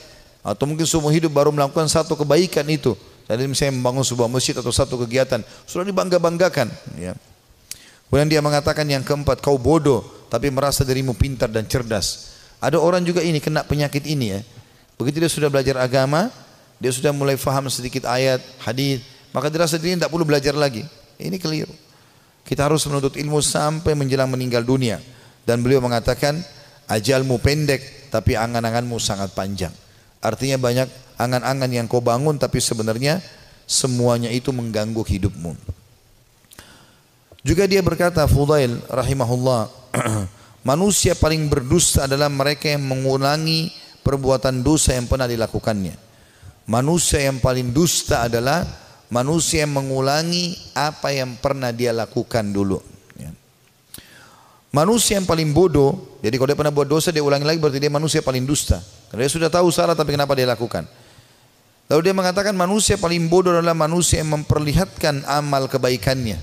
[0.42, 2.98] Atau mungkin seumur hidup baru melakukan satu kebaikan itu.
[3.30, 6.68] Jadi misalnya membangun sebuah masjid atau satu kegiatan sudah dibangga-banggakan
[7.00, 7.16] ya.
[8.10, 12.34] kemudian dia mengatakan yang keempat kau bodoh tapi merasa dirimu pintar dan cerdas.
[12.60, 14.42] Ada orang juga ini kena penyakit ini ya.
[15.00, 16.28] Begitu dia sudah belajar agama
[16.82, 20.82] dia sudah mulai faham sedikit ayat hadis maka dia rasa dirinya tidak perlu belajar lagi
[21.22, 21.74] ini keliru
[22.44, 24.98] kita harus menuntut ilmu sampai menjelang meninggal dunia
[25.46, 26.42] dan beliau mengatakan
[26.90, 29.72] ajalmu pendek tapi angan-anganmu sangat panjang
[30.22, 33.18] Artinya banyak angan-angan yang kau bangun tapi sebenarnya
[33.66, 35.58] semuanya itu mengganggu hidupmu.
[37.42, 39.66] Juga dia berkata Fudail rahimahullah
[40.70, 43.74] manusia paling berdusta adalah mereka yang mengulangi
[44.06, 45.98] perbuatan dosa yang pernah dilakukannya.
[46.70, 48.62] Manusia yang paling dusta adalah
[49.12, 52.80] manusia yang mengulangi apa yang pernah dia lakukan dulu.
[53.20, 53.36] Ya.
[54.72, 57.92] Manusia yang paling bodoh, jadi kalau dia pernah buat dosa dia ulangi lagi berarti dia
[57.92, 58.80] manusia paling dusta.
[59.12, 60.88] Karena dia sudah tahu salah tapi kenapa dia lakukan?
[61.92, 66.40] Lalu dia mengatakan manusia paling bodoh adalah manusia yang memperlihatkan amal kebaikannya.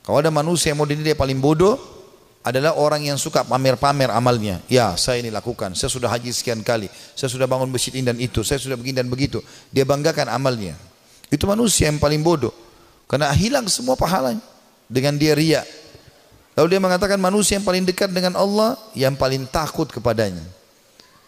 [0.00, 1.76] Kalau ada manusia yang mau dinilai paling bodoh
[2.40, 4.64] adalah orang yang suka pamer-pamer amalnya.
[4.70, 5.76] Ya, saya ini lakukan.
[5.76, 6.88] Saya sudah haji sekian kali.
[7.12, 8.40] Saya sudah bangun masjid ini dan itu.
[8.46, 9.44] Saya sudah begini dan begitu.
[9.74, 10.78] Dia banggakan amalnya.
[11.30, 12.54] Itu manusia yang paling bodoh.
[13.06, 14.42] Karena hilang semua pahalanya
[14.90, 15.62] dengan dia ria.
[16.56, 20.42] Lalu dia mengatakan manusia yang paling dekat dengan Allah yang paling takut kepadanya.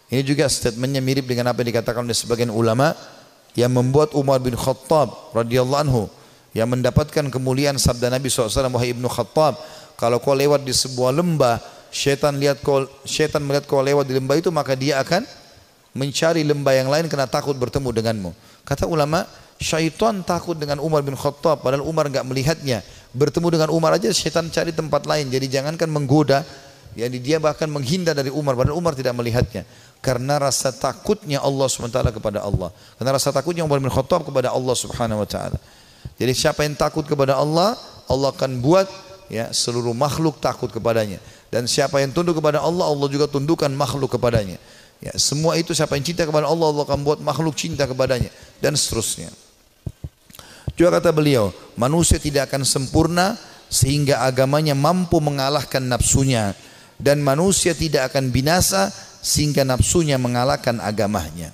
[0.08, 2.96] Ini juga statementnya mirip dengan apa yang dikatakan oleh sebagian ulama
[3.52, 6.02] yang membuat Umar bin Khattab radhiyallahu anhu
[6.56, 9.60] yang mendapatkan kemuliaan sabda Nabi SAW wahai ibnu Khattab
[10.00, 11.60] kalau kau lewat di sebuah lembah
[11.92, 12.88] syaitan lihat kau
[13.44, 15.28] melihat kau lewat di lembah itu maka dia akan
[15.92, 18.30] mencari lembah yang lain karena takut bertemu denganmu
[18.64, 19.28] kata ulama
[19.58, 22.82] syaitan takut dengan Umar bin Khattab padahal Umar enggak melihatnya
[23.14, 26.46] bertemu dengan Umar aja syaitan cari tempat lain jadi jangankan menggoda
[26.94, 29.66] jadi dia bahkan menghindar dari Umar padahal Umar tidak melihatnya
[29.98, 32.70] karena rasa takutnya Allah SWT kepada Allah.
[32.96, 35.58] Karena rasa takutnya Umar bin Khattab kepada Allah Subhanahu wa taala.
[36.18, 37.74] Jadi siapa yang takut kepada Allah,
[38.06, 38.86] Allah akan buat
[39.26, 41.18] ya seluruh makhluk takut kepadanya.
[41.50, 44.60] Dan siapa yang tunduk kepada Allah, Allah juga tundukkan makhluk kepadanya.
[44.98, 48.74] Ya, semua itu siapa yang cinta kepada Allah, Allah akan buat makhluk cinta kepadanya dan
[48.74, 49.30] seterusnya.
[50.78, 53.34] Juga kata beliau, manusia tidak akan sempurna
[53.66, 56.54] sehingga agamanya mampu mengalahkan nafsunya
[57.02, 61.50] dan manusia tidak akan binasa sehingga nafsunya mengalahkan agamanya.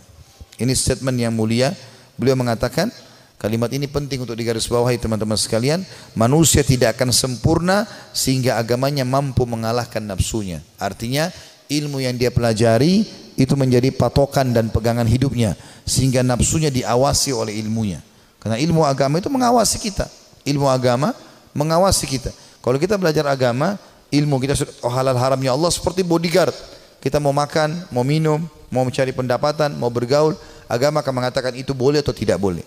[0.61, 1.73] Ini statement yang mulia.
[2.21, 2.93] Beliau mengatakan
[3.41, 5.89] kalimat ini penting untuk digarisbawahi teman-teman sekalian.
[6.13, 10.61] Manusia tidak akan sempurna sehingga agamanya mampu mengalahkan nafsunya.
[10.77, 11.33] Artinya
[11.73, 13.09] ilmu yang dia pelajari
[13.41, 15.57] itu menjadi patokan dan pegangan hidupnya
[15.89, 18.05] sehingga nafsunya diawasi oleh ilmunya.
[18.44, 20.04] Karena ilmu agama itu mengawasi kita.
[20.44, 21.16] Ilmu agama
[21.57, 22.28] mengawasi kita.
[22.61, 23.80] Kalau kita belajar agama,
[24.12, 26.52] ilmu kita sudah oh halal haramnya Allah seperti bodyguard.
[27.00, 30.37] Kita mau makan, mau minum, mau mencari pendapatan, mau bergaul,
[30.68, 32.64] agama akan mengatakan itu boleh atau tidak boleh.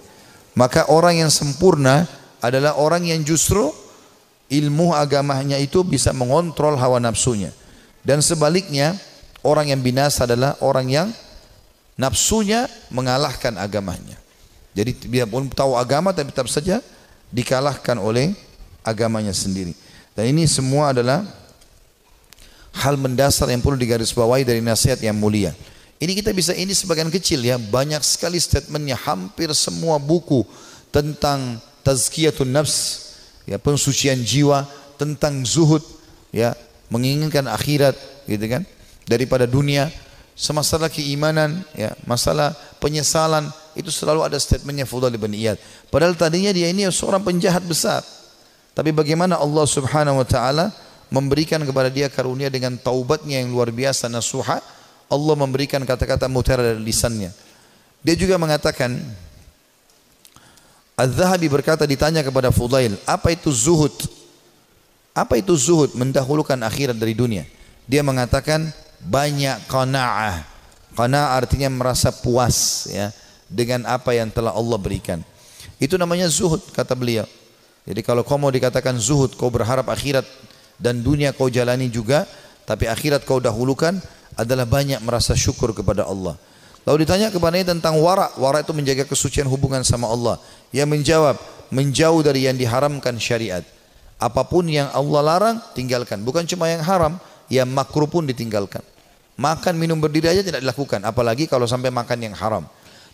[0.58, 2.10] Maka orang yang sempurna
[2.42, 3.70] adalah orang yang justru
[4.50, 7.54] ilmu agamanya itu bisa mengontrol hawa nafsunya.
[8.02, 8.98] Dan sebaliknya,
[9.46, 11.08] orang yang binasa adalah orang yang
[12.00, 14.27] nafsunya mengalahkan agamanya.
[14.78, 16.86] Jadi dia pun tahu agama tapi tetap saja
[17.34, 18.38] dikalahkan oleh
[18.86, 19.74] agamanya sendiri.
[20.14, 21.26] Dan ini semua adalah
[22.78, 25.58] hal mendasar yang perlu digarisbawahi dari nasihat yang mulia.
[25.98, 30.46] Ini kita bisa ini sebagian kecil ya, banyak sekali statementnya, hampir semua buku
[30.94, 32.78] tentang tazkiyatun nafs,
[33.50, 34.70] ya pensucian jiwa,
[35.02, 35.82] tentang zuhud,
[36.30, 36.54] ya
[36.94, 37.98] menginginkan akhirat,
[38.30, 38.62] gitu kan,
[39.10, 39.90] daripada dunia,
[40.38, 45.62] semasalah keimanan, ya masalah penyesalan, itu selalu ada statementnya Fudal bin Iyad.
[45.94, 48.02] Padahal tadinya dia ini seorang penjahat besar.
[48.74, 50.70] Tapi bagaimana Allah subhanahu wa ta'ala
[51.10, 54.60] memberikan kepada dia karunia dengan taubatnya yang luar biasa nasuha
[55.08, 57.32] Allah memberikan kata-kata mutiara dari lisannya.
[58.04, 59.00] Dia juga mengatakan
[60.98, 63.94] Az-Zahabi berkata ditanya kepada Fudail apa itu zuhud?
[65.18, 67.50] Apa itu zuhud mendahulukan akhirat dari dunia?
[67.90, 68.70] Dia mengatakan
[69.02, 70.46] banyak qanaah.
[70.94, 73.10] Qanaah artinya merasa puas ya
[73.48, 75.24] dengan apa yang telah Allah berikan
[75.80, 77.26] itu namanya zuhud kata beliau
[77.88, 80.28] jadi kalau kau mau dikatakan zuhud kau berharap akhirat
[80.78, 82.28] dan dunia kau jalani juga
[82.68, 83.96] tapi akhirat kau dahulukan
[84.36, 86.36] adalah banyak merasa syukur kepada Allah.
[86.84, 90.40] Lalu ditanya kepadanya tentang wara, wara itu menjaga kesucian hubungan sama Allah.
[90.72, 91.36] Ia menjawab,
[91.72, 93.64] menjauh dari yang diharamkan syariat.
[94.20, 96.24] Apa pun yang Allah larang, tinggalkan.
[96.24, 97.20] Bukan cuma yang haram,
[97.52, 98.84] yang makruh pun ditinggalkan.
[99.36, 101.04] Makan, minum, berdiri aja tidak dilakukan.
[101.04, 102.64] Apalagi kalau sampai makan yang haram.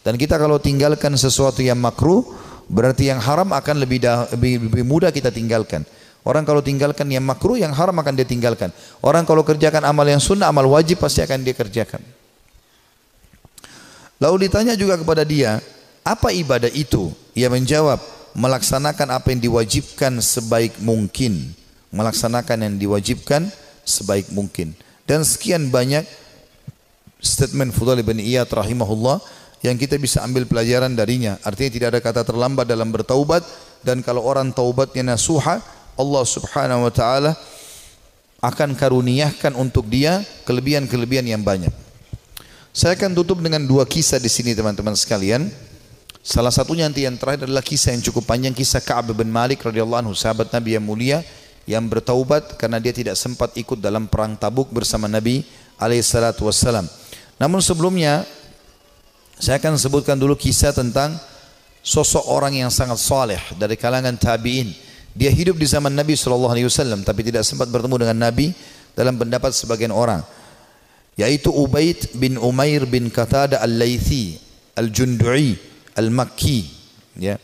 [0.03, 2.27] Dan kita kalau tinggalkan sesuatu yang makruh,
[2.67, 4.03] berarti yang haram akan lebih,
[4.35, 5.87] lebih, lebih mudah kita tinggalkan.
[6.23, 8.71] Orang kalau tinggalkan yang makruh, yang haram akan dia tinggalkan.
[9.03, 11.99] Orang kalau kerjakan amal yang sunnah, amal wajib pasti akan dia kerjakan.
[14.23, 15.59] Lalu ditanya juga kepada dia,
[16.03, 17.11] apa ibadah itu?
[17.35, 17.99] Ia menjawab,
[18.35, 21.51] melaksanakan apa yang diwajibkan sebaik mungkin.
[21.91, 23.51] Melaksanakan yang diwajibkan
[23.83, 24.71] sebaik mungkin.
[25.03, 26.07] Dan sekian banyak
[27.19, 29.19] statement Fudhal bin Iyad rahimahullah
[29.63, 31.39] yang kita bisa ambil pelajaran darinya.
[31.41, 33.41] Artinya tidak ada kata terlambat dalam bertaubat
[33.79, 35.63] dan kalau orang taubatnya nasuha
[35.95, 37.31] Allah Subhanahu wa taala
[38.43, 41.71] akan karuniakan untuk dia kelebihan-kelebihan yang banyak.
[42.75, 45.47] Saya akan tutup dengan dua kisah di sini teman-teman sekalian.
[46.19, 50.07] Salah satunya nanti yang terakhir adalah kisah yang cukup panjang kisah Ka'ab bin Malik radhiyallahu
[50.07, 51.23] anhu sahabat Nabi yang mulia
[51.63, 55.47] yang bertaubat karena dia tidak sempat ikut dalam perang Tabuk bersama Nabi
[55.79, 56.83] alaihi salatu wassalam.
[57.39, 58.27] Namun sebelumnya
[59.43, 61.19] saya akan sebutkan dulu kisah tentang
[61.83, 64.71] sosok orang yang sangat saleh dari kalangan tabi'in
[65.11, 66.63] dia hidup di zaman Nabi SAW
[67.03, 68.55] tapi tidak sempat bertemu dengan Nabi
[68.97, 70.25] dalam pendapat sebagian orang.
[71.13, 74.41] Yaitu Ubaid bin Umair bin Qatada al-Laythi
[74.73, 75.53] al-Jundu'i
[75.93, 76.59] al-Makki.
[77.21, 77.37] Ya.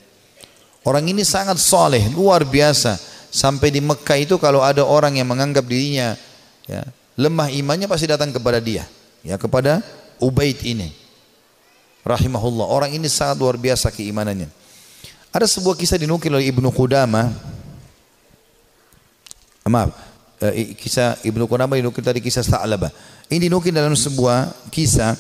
[0.82, 2.98] Orang ini sangat saleh, luar biasa.
[3.30, 6.18] Sampai di Mekah itu kalau ada orang yang menganggap dirinya
[6.66, 6.82] ya,
[7.14, 8.90] lemah imannya pasti datang kepada dia.
[9.22, 9.86] Ya, kepada
[10.18, 10.90] Ubaid ini.
[12.04, 12.66] Rahimahullah.
[12.66, 14.48] Orang ini sangat luar biasa keimanannya.
[15.30, 17.30] Ada sebuah kisah dinukil oleh Ibnu Qudamah
[19.70, 19.94] maaf
[20.42, 22.90] uh, kisah Ibnu Qudamah dinukil tadi kisah Sa'labah
[23.30, 25.14] ini dinukil dalam sebuah kisah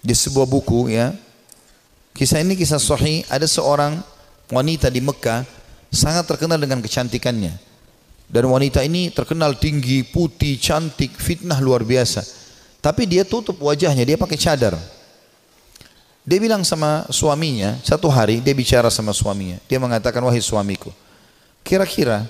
[0.00, 1.12] di sebuah buku ya
[2.16, 4.00] kisah ini kisah sahih ada seorang
[4.48, 5.44] wanita di Mekah
[5.92, 7.68] sangat terkenal dengan kecantikannya
[8.28, 12.20] dan wanita ini terkenal tinggi, putih, cantik, fitnah luar biasa.
[12.76, 14.76] Tapi dia tutup wajahnya, dia pakai cadar.
[16.28, 19.56] Dia bilang sama suaminya, satu hari dia bicara sama suaminya.
[19.64, 20.92] Dia mengatakan, wahai suamiku,
[21.64, 22.28] kira-kira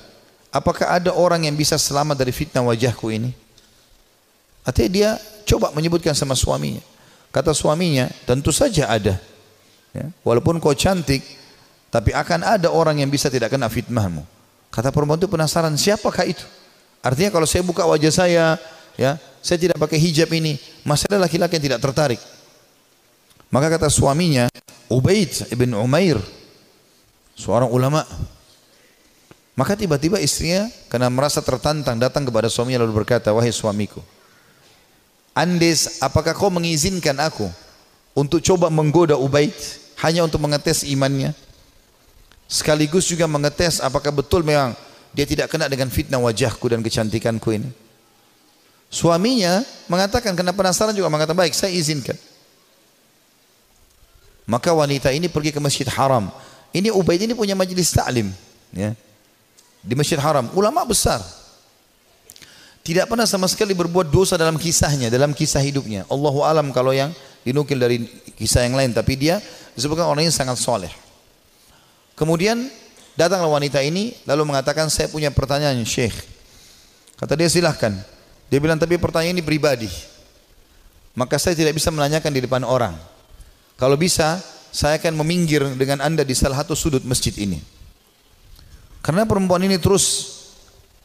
[0.55, 3.35] apakah ada orang yang bisa selamat dari fitnah wajahku ini?
[4.63, 5.11] Artinya dia
[5.51, 6.79] coba menyebutkan sama suaminya.
[7.35, 9.19] Kata suaminya, tentu saja ada.
[9.91, 11.27] Ya, walaupun kau cantik,
[11.91, 14.23] tapi akan ada orang yang bisa tidak kena fitnahmu.
[14.71, 16.47] Kata perempuan itu penasaran, siapakah itu?
[17.03, 18.63] Artinya kalau saya buka wajah saya,
[18.95, 20.55] ya, saya tidak pakai hijab ini,
[20.87, 22.38] masih ada laki-laki yang tidak tertarik.
[23.49, 24.45] Maka kata suaminya,
[24.93, 26.21] Ubaid ibn Umair,
[27.33, 28.05] seorang ulama,
[29.57, 34.05] maka tiba-tiba istrinya karena merasa tertantang datang kepada suaminya lalu berkata, "Wahai suamiku,
[35.33, 37.49] Andes, apakah kau mengizinkan aku
[38.13, 39.55] untuk coba menggoda Ubaid
[40.05, 41.33] hanya untuk mengetes imannya?
[42.49, 44.77] Sekaligus juga mengetes apakah betul memang
[45.15, 47.71] dia tidak kena dengan fitnah wajahku dan kecantikanku ini?"
[48.93, 52.28] Suaminya mengatakan karena penasaran juga mengatakan, "Baik, saya izinkan."
[54.49, 56.33] Maka wanita ini pergi ke Masjid Haram.
[56.73, 58.33] Ini Ubaid ini punya majelis taklim,
[58.73, 58.97] ya.
[59.85, 61.21] di Masjid Haram, ulama besar.
[62.81, 66.09] Tidak pernah sama sekali berbuat dosa dalam kisahnya, dalam kisah hidupnya.
[66.09, 67.13] Allahu alam kalau yang
[67.45, 68.09] dinukil dari
[68.41, 69.37] kisah yang lain, tapi dia
[69.77, 70.93] disebutkan orangnya sangat soleh.
[72.17, 72.73] Kemudian
[73.21, 76.17] datanglah wanita ini lalu mengatakan saya punya pertanyaan Syekh.
[77.21, 77.93] Kata dia silahkan.
[78.49, 79.93] Dia bilang tapi pertanyaan ini pribadi.
[81.13, 82.97] Maka saya tidak bisa menanyakan di depan orang.
[83.79, 84.43] Kalau bisa
[84.75, 87.63] saya akan meminggir dengan anda di salah satu sudut masjid ini.
[88.99, 90.37] Karena perempuan ini terus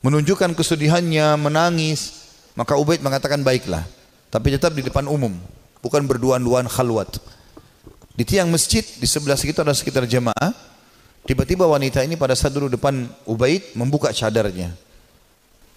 [0.01, 2.25] menunjukkan kesedihannya, menangis,
[2.57, 3.85] maka Ubaid mengatakan baiklah,
[4.33, 5.37] tapi tetap di depan umum,
[5.79, 7.21] bukan berduaan-duaan khalwat.
[8.13, 10.53] Di tiang masjid di sebelah situ ada sekitar jemaah.
[11.23, 14.75] Tiba-tiba wanita ini pada saat duduk depan Ubaid membuka cadarnya.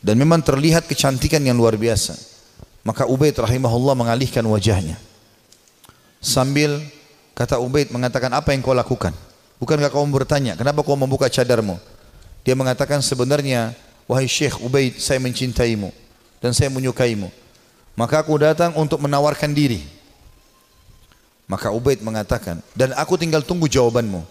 [0.03, 2.19] Dan memang terlihat kecantikan yang luar biasa.
[2.83, 4.99] Maka Ubaid rahimahullah mengalihkan wajahnya.
[6.27, 6.83] Sambil
[7.39, 9.15] kata Ubaid mengatakan apa yang kau lakukan?
[9.63, 11.79] Bukankah kau bertanya, kenapa kau membuka cadarmu?
[12.43, 13.79] Dia mengatakan sebenarnya
[14.11, 15.95] Wahai Syekh Ubaid, saya mencintaimu
[16.43, 17.31] dan saya menyukaimu.
[17.95, 19.87] Maka aku datang untuk menawarkan diri.
[21.47, 24.27] Maka Ubaid mengatakan, dan aku tinggal tunggu jawabanmu.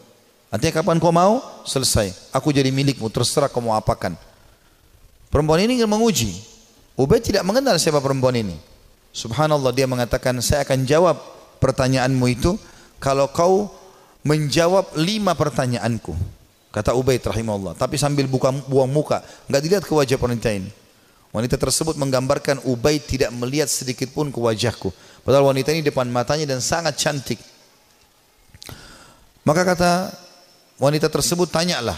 [0.51, 1.39] Artinya kapan kau mau?
[1.63, 2.11] Selesai.
[2.35, 4.19] Aku jadi milikmu, terserah kau mau apakan.
[5.31, 6.35] Perempuan ini ingin menguji.
[6.99, 8.55] Ubaid tidak mengenal siapa perempuan ini.
[9.15, 11.19] Subhanallah dia mengatakan, saya akan jawab
[11.65, 12.53] pertanyaanmu itu
[13.01, 13.73] kalau kau
[14.21, 16.13] menjawab lima pertanyaanku.
[16.69, 17.73] Kata Ubaid rahimahullah.
[17.79, 19.23] Tapi sambil buka, buang muka.
[19.47, 20.67] Enggak dilihat ke wajah wanita ini.
[21.31, 24.91] Wanita tersebut menggambarkan Ubaid tidak melihat sedikit pun ke wajahku.
[25.23, 27.39] Padahal wanita ini depan matanya dan sangat cantik.
[29.47, 29.91] Maka kata
[30.75, 31.95] wanita tersebut tanyalah.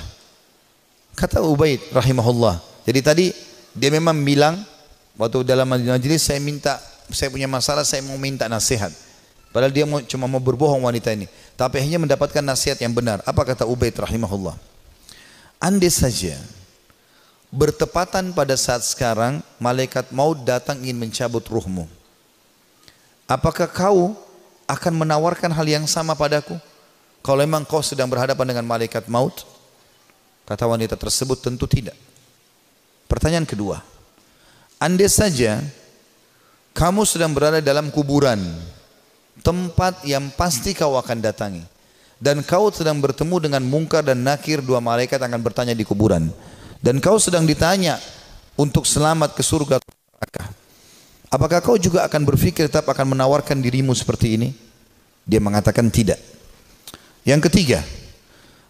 [1.18, 2.62] Kata Ubaid rahimahullah.
[2.86, 3.26] Jadi tadi
[3.74, 4.62] dia memang bilang
[5.18, 6.78] waktu dalam majelis saya minta
[7.10, 8.94] saya punya masalah saya mau minta nasihat.
[9.52, 11.26] Padahal dia cuma mau berbohong wanita ini.
[11.56, 13.24] Tapi akhirnya mendapatkan nasihat yang benar.
[13.24, 14.54] Apa kata Ubaid rahimahullah?
[15.58, 16.38] Andai saja
[17.50, 21.88] bertepatan pada saat sekarang malaikat maut datang ingin mencabut ruhmu.
[23.28, 24.16] Apakah kau
[24.68, 26.56] akan menawarkan hal yang sama padaku?
[27.24, 29.44] Kalau memang kau sedang berhadapan dengan malaikat maut?
[30.48, 31.96] Kata wanita tersebut tentu tidak.
[33.08, 33.84] Pertanyaan kedua.
[34.80, 35.60] Andai saja
[36.72, 38.38] kamu sedang berada dalam kuburan
[39.42, 41.64] tempat yang pasti kau akan datangi.
[42.18, 46.34] Dan kau sedang bertemu dengan mungkar dan nakir dua malaikat akan bertanya di kuburan.
[46.82, 48.02] Dan kau sedang ditanya
[48.58, 50.50] untuk selamat ke surga neraka.
[51.30, 54.50] Apakah kau juga akan berpikir tetap akan menawarkan dirimu seperti ini?
[55.28, 56.18] Dia mengatakan tidak.
[57.28, 57.84] Yang ketiga,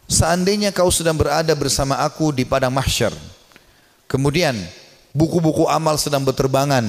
[0.10, 3.14] seandainya kau sedang berada bersama aku di padang mahsyar,
[4.10, 4.58] kemudian
[5.14, 6.84] buku-buku amal sedang berterbangan,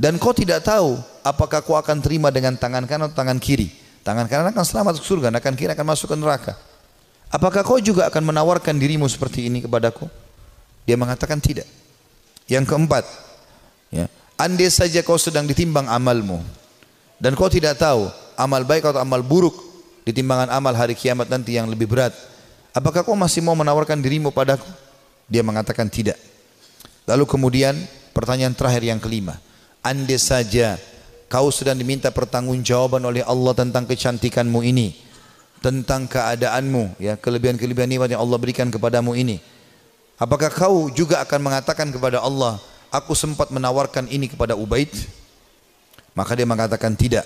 [0.00, 3.68] dan kau tidak tahu apakah kau akan terima dengan tangan kanan atau tangan kiri?
[4.00, 6.56] Tangan kanan akan selamat ke surga, tangan kiri akan masuk ke neraka.
[7.28, 10.08] Apakah kau juga akan menawarkan dirimu seperti ini kepadaku?
[10.88, 11.68] Dia mengatakan tidak.
[12.48, 13.04] Yang keempat,
[13.92, 14.08] ya,
[14.40, 16.40] andai saja kau sedang ditimbang amalmu
[17.20, 18.08] dan kau tidak tahu
[18.40, 19.52] amal baik atau amal buruk
[20.02, 22.16] di timbangan amal hari kiamat nanti yang lebih berat.
[22.72, 24.66] Apakah kau masih mau menawarkan dirimu padaku?
[25.28, 26.16] Dia mengatakan tidak.
[27.04, 27.76] Lalu kemudian
[28.16, 29.49] pertanyaan terakhir yang kelima.
[29.80, 30.76] Andai saja
[31.30, 34.98] kau sedang diminta pertanggungjawaban oleh Allah tentang kecantikanmu ini,
[35.62, 39.38] tentang keadaanmu, ya kelebihan-kelebihan nikmat yang Allah berikan kepadamu ini.
[40.20, 42.60] Apakah kau juga akan mengatakan kepada Allah,
[42.92, 44.92] aku sempat menawarkan ini kepada Ubaid?
[46.12, 47.24] Maka dia mengatakan tidak.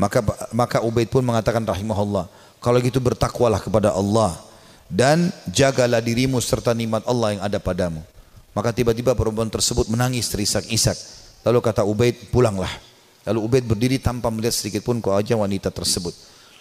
[0.00, 2.26] Maka maka Ubaid pun mengatakan rahimahullah,
[2.58, 4.34] kalau gitu bertakwalah kepada Allah
[4.90, 8.02] dan jagalah dirimu serta nikmat Allah yang ada padamu.
[8.56, 11.21] Maka tiba-tiba perempuan tersebut menangis terisak-isak.
[11.42, 12.70] Lalu kata Ubaid, pulanglah.
[13.26, 16.14] Lalu Ubaid berdiri tanpa melihat sedikit pun ke wajah wanita tersebut.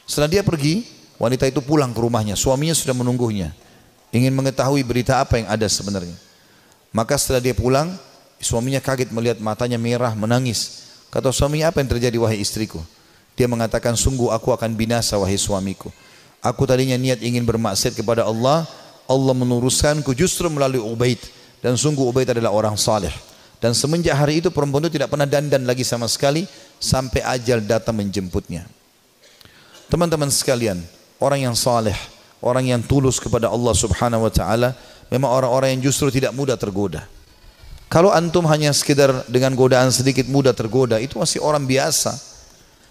[0.06, 0.86] Setelah dia pergi,
[1.22, 2.34] wanita itu pulang ke rumahnya.
[2.34, 3.54] Suaminya sudah menunggunya.
[4.10, 6.18] Ingin mengetahui berita apa yang ada sebenarnya.
[6.92, 7.94] Maka setelah dia pulang,
[8.42, 10.90] suaminya kaget melihat matanya merah, menangis.
[11.14, 12.82] Kata suaminya, apa yang terjadi wahai istriku?
[13.40, 15.88] Dia mengatakan, sungguh aku akan binasa wahai suamiku.
[16.42, 18.66] Aku tadinya niat ingin bermaksud kepada Allah,
[19.06, 21.22] Allah menuruskanku justru melalui Ubaid.
[21.62, 23.14] Dan sungguh Ubaid adalah orang saleh.
[23.62, 26.50] Dan semenjak hari itu perempuan itu tidak pernah dandan lagi sama sekali
[26.82, 28.66] sampai ajal datang menjemputnya.
[29.86, 30.82] Teman-teman sekalian,
[31.22, 31.94] orang yang saleh,
[32.42, 34.74] orang yang tulus kepada Allah Subhanahu wa taala
[35.14, 37.06] memang orang-orang yang justru tidak mudah tergoda.
[37.86, 42.18] Kalau antum hanya sekedar dengan godaan sedikit mudah tergoda, itu masih orang biasa.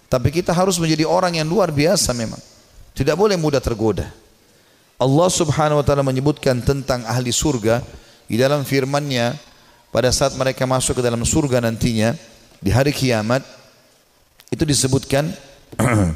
[0.06, 2.38] Tapi kita harus menjadi orang yang luar biasa memang.
[2.94, 4.06] Tidak boleh mudah tergoda.
[5.00, 7.80] Allah Subhanahu wa taala menyebutkan tentang ahli surga
[8.28, 9.49] di dalam firman-Nya
[9.90, 12.14] pada saat mereka masuk ke dalam surga nantinya
[12.62, 13.42] di hari kiamat
[14.50, 15.30] itu disebutkan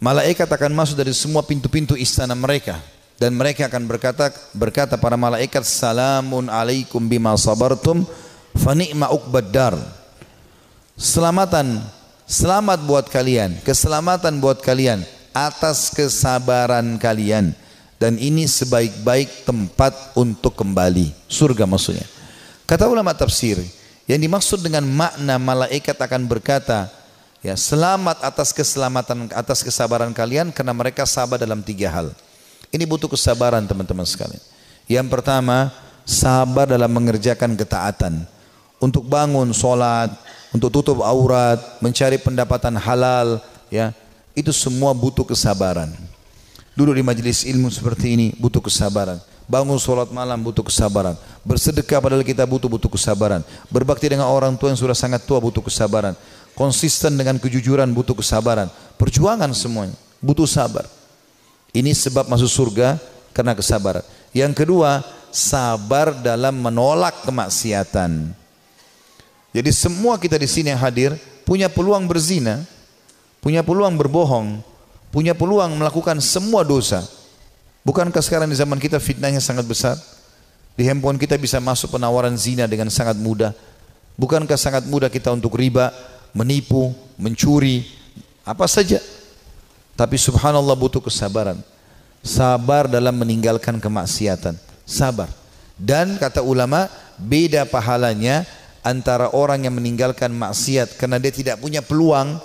[0.00, 2.80] malaikat akan masuk dari semua pintu-pintu istana mereka.
[3.20, 8.08] Dan mereka akan berkata berkata para malaikat salamun alaikum bima sabartum
[8.56, 9.76] fa ni'ma uqbaddar
[10.96, 11.84] selamatan
[12.24, 15.04] selamat buat kalian keselamatan buat kalian
[15.36, 17.52] atas kesabaran kalian
[18.00, 22.08] dan ini sebaik-baik tempat untuk kembali surga maksudnya
[22.64, 23.60] kata ulama tafsir
[24.08, 26.88] yang dimaksud dengan makna malaikat akan berkata
[27.44, 32.10] ya selamat atas keselamatan atas kesabaran kalian karena mereka sabar dalam tiga hal
[32.70, 34.42] ini butuh kesabaran teman-teman sekalian.
[34.86, 35.74] Yang pertama,
[36.06, 38.22] sabar dalam mengerjakan ketaatan.
[38.80, 40.08] Untuk bangun sholat,
[40.54, 43.92] untuk tutup aurat, mencari pendapatan halal, ya
[44.32, 45.92] itu semua butuh kesabaran.
[46.80, 49.20] Dulu di majelis ilmu seperti ini butuh kesabaran.
[49.44, 51.12] Bangun sholat malam butuh kesabaran.
[51.44, 53.44] Bersedekah padahal kita butuh butuh kesabaran.
[53.68, 56.16] Berbakti dengan orang tua yang sudah sangat tua butuh kesabaran.
[56.56, 58.72] Konsisten dengan kejujuran butuh kesabaran.
[58.96, 59.92] Perjuangan semuanya
[60.24, 60.88] butuh sabar.
[61.76, 62.96] Ini sebab masuk surga
[63.36, 64.00] karena kesabaran.
[64.32, 68.32] Yang kedua, sabar dalam menolak kemaksiatan.
[69.52, 71.12] Jadi semua kita di sini yang hadir
[71.44, 72.64] punya peluang berzina,
[73.44, 74.69] punya peluang berbohong,
[75.10, 77.04] punya peluang melakukan semua dosa.
[77.86, 79.98] Bukankah sekarang di zaman kita fitnahnya sangat besar?
[80.78, 83.52] Di handphone kita bisa masuk penawaran zina dengan sangat mudah.
[84.16, 85.92] Bukankah sangat mudah kita untuk riba,
[86.32, 87.84] menipu, mencuri,
[88.46, 89.00] apa saja.
[89.96, 91.60] Tapi subhanallah butuh kesabaran.
[92.20, 94.56] Sabar dalam meninggalkan kemaksiatan.
[94.84, 95.28] Sabar.
[95.80, 98.44] Dan kata ulama, beda pahalanya
[98.84, 102.40] antara orang yang meninggalkan maksiat karena dia tidak punya peluang.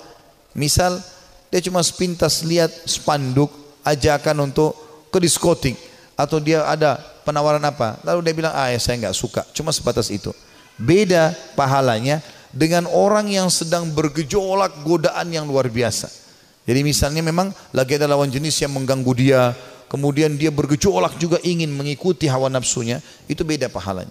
[0.56, 1.00] Misal,
[1.50, 3.48] dia cuma sepintas lihat spanduk
[3.86, 4.74] ajakan untuk
[5.10, 5.76] ke diskotik.
[6.16, 6.96] Atau dia ada
[7.28, 8.00] penawaran apa.
[8.02, 9.42] Lalu dia bilang ah ya saya nggak suka.
[9.52, 10.32] Cuma sebatas itu.
[10.80, 12.20] Beda pahalanya
[12.56, 16.08] dengan orang yang sedang bergejolak godaan yang luar biasa.
[16.66, 19.54] Jadi misalnya memang lagi ada lawan jenis yang mengganggu dia,
[19.86, 22.98] kemudian dia bergejolak juga ingin mengikuti hawa nafsunya,
[23.30, 24.10] itu beda pahalanya.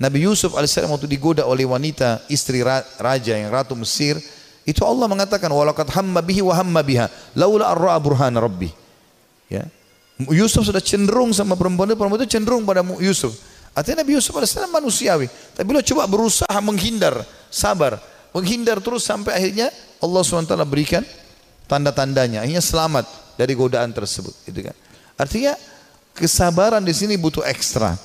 [0.00, 2.64] Nabi Yusuf alaihissalam waktu digoda oleh wanita istri
[2.96, 4.16] raja yang ratu Mesir,
[4.70, 7.10] itu Allah mengatakan walakat hamma bihi wa hamma biha.
[7.34, 8.70] Laula arra burhan rabbi.
[9.50, 9.66] Ya.
[10.30, 13.34] Yusuf sudah cenderung sama perempuan itu, perempuan itu cenderung pada Yusuf.
[13.72, 18.02] Artinya Nabi Yusuf alaihissalam manusiawi, tapi beliau coba berusaha menghindar, sabar,
[18.34, 19.70] menghindar terus sampai akhirnya
[20.02, 21.06] Allah SWT berikan
[21.70, 22.42] tanda-tandanya.
[22.42, 23.06] Akhirnya selamat
[23.38, 24.76] dari godaan tersebut gitu kan.
[25.16, 25.54] Artinya
[26.18, 27.96] kesabaran di sini butuh ekstra.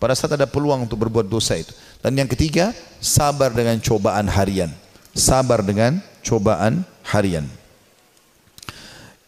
[0.00, 1.76] Pada saat ada peluang untuk berbuat dosa itu.
[2.00, 2.72] Dan yang ketiga
[3.04, 4.72] sabar dengan cobaan harian.
[5.12, 7.48] Sabar dengan cobaan harian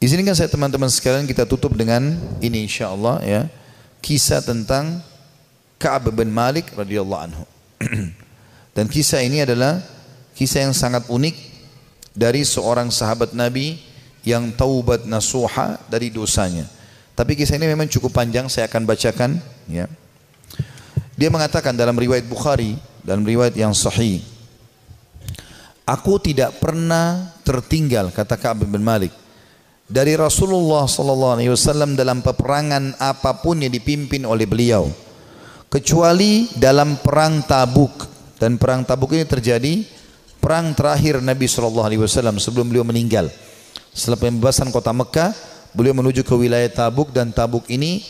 [0.03, 3.47] Izinkan saya teman-teman sekalian kita tutup dengan ini insya Allah ya
[4.03, 4.99] kisah tentang
[5.79, 7.45] Ka'ab bin Malik radhiyallahu anhu.
[8.75, 9.79] Dan kisah ini adalah
[10.35, 11.39] kisah yang sangat unik
[12.19, 13.79] dari seorang sahabat Nabi
[14.27, 16.67] yang taubat nasuha dari dosanya.
[17.15, 19.39] Tapi kisah ini memang cukup panjang, saya akan bacakan.
[19.71, 19.87] Ya.
[21.15, 22.75] Dia mengatakan dalam riwayat Bukhari,
[23.07, 24.19] dalam riwayat yang sahih,
[25.83, 29.11] Aku tidak pernah tertinggal, kata Ka'ab bin Malik,
[29.91, 34.89] dari Rasulullah sallallahu alaihi wasallam dalam peperangan apa pun yang dipimpin oleh beliau
[35.73, 39.85] kecuali dalam perang Tabuk dan perang Tabuk ini terjadi
[40.37, 43.33] perang terakhir Nabi SAW sebelum beliau meninggal.
[43.93, 45.33] Setelah pembebasan kota Mekah,
[45.73, 48.05] beliau menuju ke wilayah Tabuk dan Tabuk ini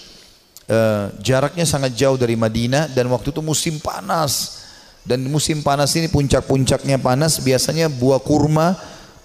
[0.67, 4.62] uh, jaraknya sangat jauh dari Madinah dan waktu itu musim panas.
[5.03, 8.79] Dan musim panas ini puncak-puncaknya panas biasanya buah kurma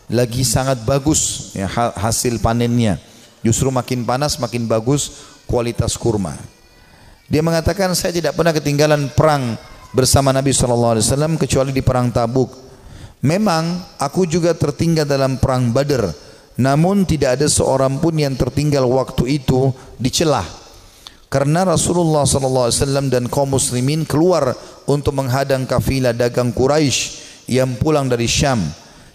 [0.09, 2.97] lagi sangat bagus ya, hasil panennya.
[3.45, 6.34] Justru makin panas makin bagus kualitas kurma.
[7.28, 9.59] Dia mengatakan saya tidak pernah ketinggalan perang
[9.91, 10.97] bersama Nabi SAW
[11.38, 12.49] kecuali di perang Tabuk.
[13.21, 16.13] Memang aku juga tertinggal dalam perang Badar,
[16.55, 20.45] namun tidak ada seorang pun yang tertinggal waktu itu dicelah.
[21.28, 24.55] Karena Rasulullah SAW dan kaum muslimin keluar
[24.88, 27.19] untuk menghadang kafilah dagang Quraisy
[27.51, 28.63] yang pulang dari Syam.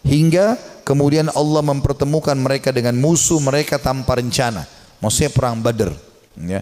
[0.04, 4.68] Hingga kemudian Allah mempertemukan mereka dengan musuh mereka tanpa rencana.
[5.00, 5.96] Maksudnya perang Badar.
[6.36, 6.60] Ya.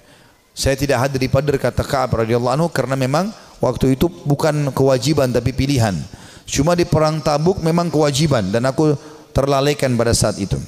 [0.54, 5.34] Saya tidak hadir di Badar kata Ka'ab radhiyallahu anhu karena memang waktu itu bukan kewajiban
[5.34, 5.98] tapi pilihan.
[6.46, 8.94] Cuma di perang tabuk memang kewajiban dan aku
[9.34, 10.58] terlalaikan pada saat itu.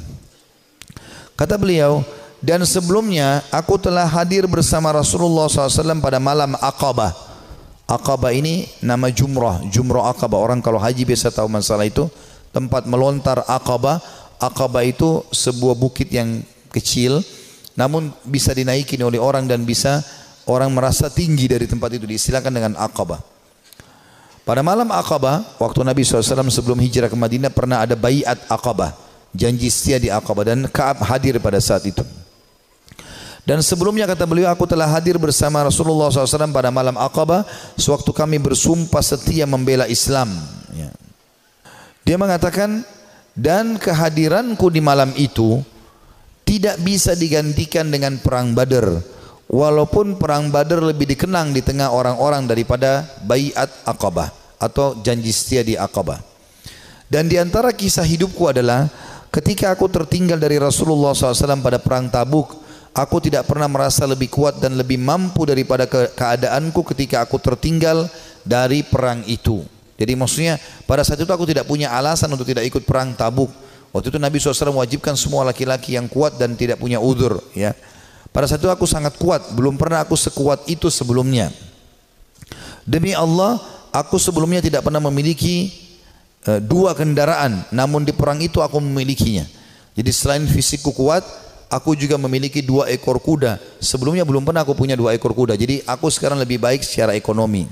[1.34, 2.06] Kata beliau,
[2.42, 7.14] dan sebelumnya aku telah hadir bersama Rasulullah SAW pada malam Aqabah.
[7.86, 10.42] Aqabah ini nama jumrah, jumrah Aqabah.
[10.42, 12.10] Orang kalau haji biasa tahu masalah itu.
[12.50, 14.02] Tempat melontar Aqabah.
[14.42, 16.42] Aqabah itu sebuah bukit yang
[16.74, 17.22] kecil,
[17.78, 20.02] namun bisa dinaiki oleh orang dan bisa
[20.50, 22.10] orang merasa tinggi dari tempat itu.
[22.10, 23.22] Disilakan dengan Aqabah.
[24.42, 28.98] Pada malam Aqabah, waktu Nabi SAW sebelum hijrah ke Madinah pernah ada bayat Aqabah,
[29.30, 32.02] janji setia di Aqabah dan Kaab hadir pada saat itu.
[33.42, 37.42] Dan sebelumnya kata beliau, aku telah hadir bersama Rasulullah SAW pada malam Aqabah
[37.74, 40.30] sewaktu kami bersumpah setia membela Islam.
[40.70, 40.94] Ya.
[42.06, 42.86] Dia mengatakan,
[43.34, 45.58] dan kehadiranku di malam itu
[46.46, 49.02] tidak bisa digantikan dengan perang Badar.
[49.50, 54.30] Walaupun perang Badar lebih dikenang di tengah orang-orang daripada Bayat Aqabah
[54.62, 56.22] atau janji setia di Aqabah.
[57.10, 58.88] Dan di antara kisah hidupku adalah
[59.34, 62.61] ketika aku tertinggal dari Rasulullah SAW pada perang Tabuk,
[62.92, 68.04] Aku tidak pernah merasa lebih kuat dan lebih mampu daripada ke keadaanku ketika aku tertinggal
[68.44, 69.64] dari perang itu.
[69.96, 73.48] Jadi maksudnya pada saat itu aku tidak punya alasan untuk tidak ikut perang tabuk.
[73.96, 77.40] Waktu itu Nabi SAW mewajibkan semua laki-laki yang kuat dan tidak punya udur.
[77.56, 77.72] Ya.
[78.32, 81.52] Pada saat itu aku sangat kuat, belum pernah aku sekuat itu sebelumnya.
[82.88, 83.60] Demi Allah,
[83.92, 85.68] aku sebelumnya tidak pernah memiliki
[86.48, 89.44] uh, dua kendaraan, namun di perang itu aku memilikinya.
[89.92, 91.20] Jadi selain fisikku kuat,
[91.72, 93.56] aku juga memiliki dua ekor kuda.
[93.80, 95.56] Sebelumnya belum pernah aku punya dua ekor kuda.
[95.56, 97.64] Jadi aku sekarang lebih baik secara ekonomi.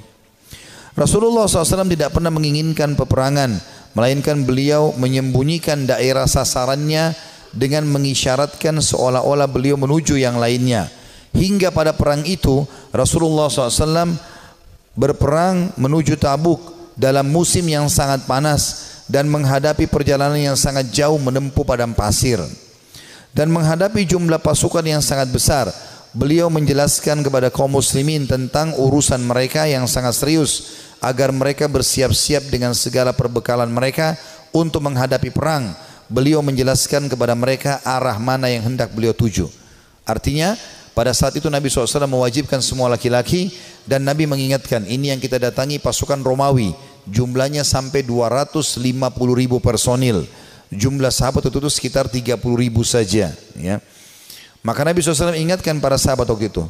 [0.97, 3.61] Rasulullah SAW tidak pernah menginginkan peperangan,
[3.93, 7.15] melainkan beliau menyembunyikan daerah sasarannya
[7.53, 10.89] dengan mengisyaratkan seolah-olah beliau menuju yang lainnya.
[11.31, 14.19] Hingga pada perang itu Rasulullah SAW
[14.99, 16.59] berperang menuju Tabuk
[16.99, 22.43] dalam musim yang sangat panas dan menghadapi perjalanan yang sangat jauh menempuh padang pasir
[23.31, 25.71] dan menghadapi jumlah pasukan yang sangat besar.
[26.11, 30.53] Beliau menjelaskan kepada kaum muslimin tentang urusan mereka yang sangat serius
[30.99, 34.19] agar mereka bersiap-siap dengan segala perbekalan mereka
[34.51, 35.71] untuk menghadapi perang.
[36.11, 39.47] Beliau menjelaskan kepada mereka arah mana yang hendak beliau tuju.
[40.03, 40.59] Artinya
[40.91, 43.55] pada saat itu Nabi SAW mewajibkan semua laki-laki
[43.87, 46.75] dan Nabi mengingatkan ini yang kita datangi pasukan Romawi.
[47.07, 48.83] Jumlahnya sampai 250
[49.39, 50.27] ribu personil
[50.71, 53.77] jumlah sahabat itu, itu sekitar 30 ribu saja ya.
[54.63, 56.63] maka Nabi SAW ingatkan para sahabat waktu itu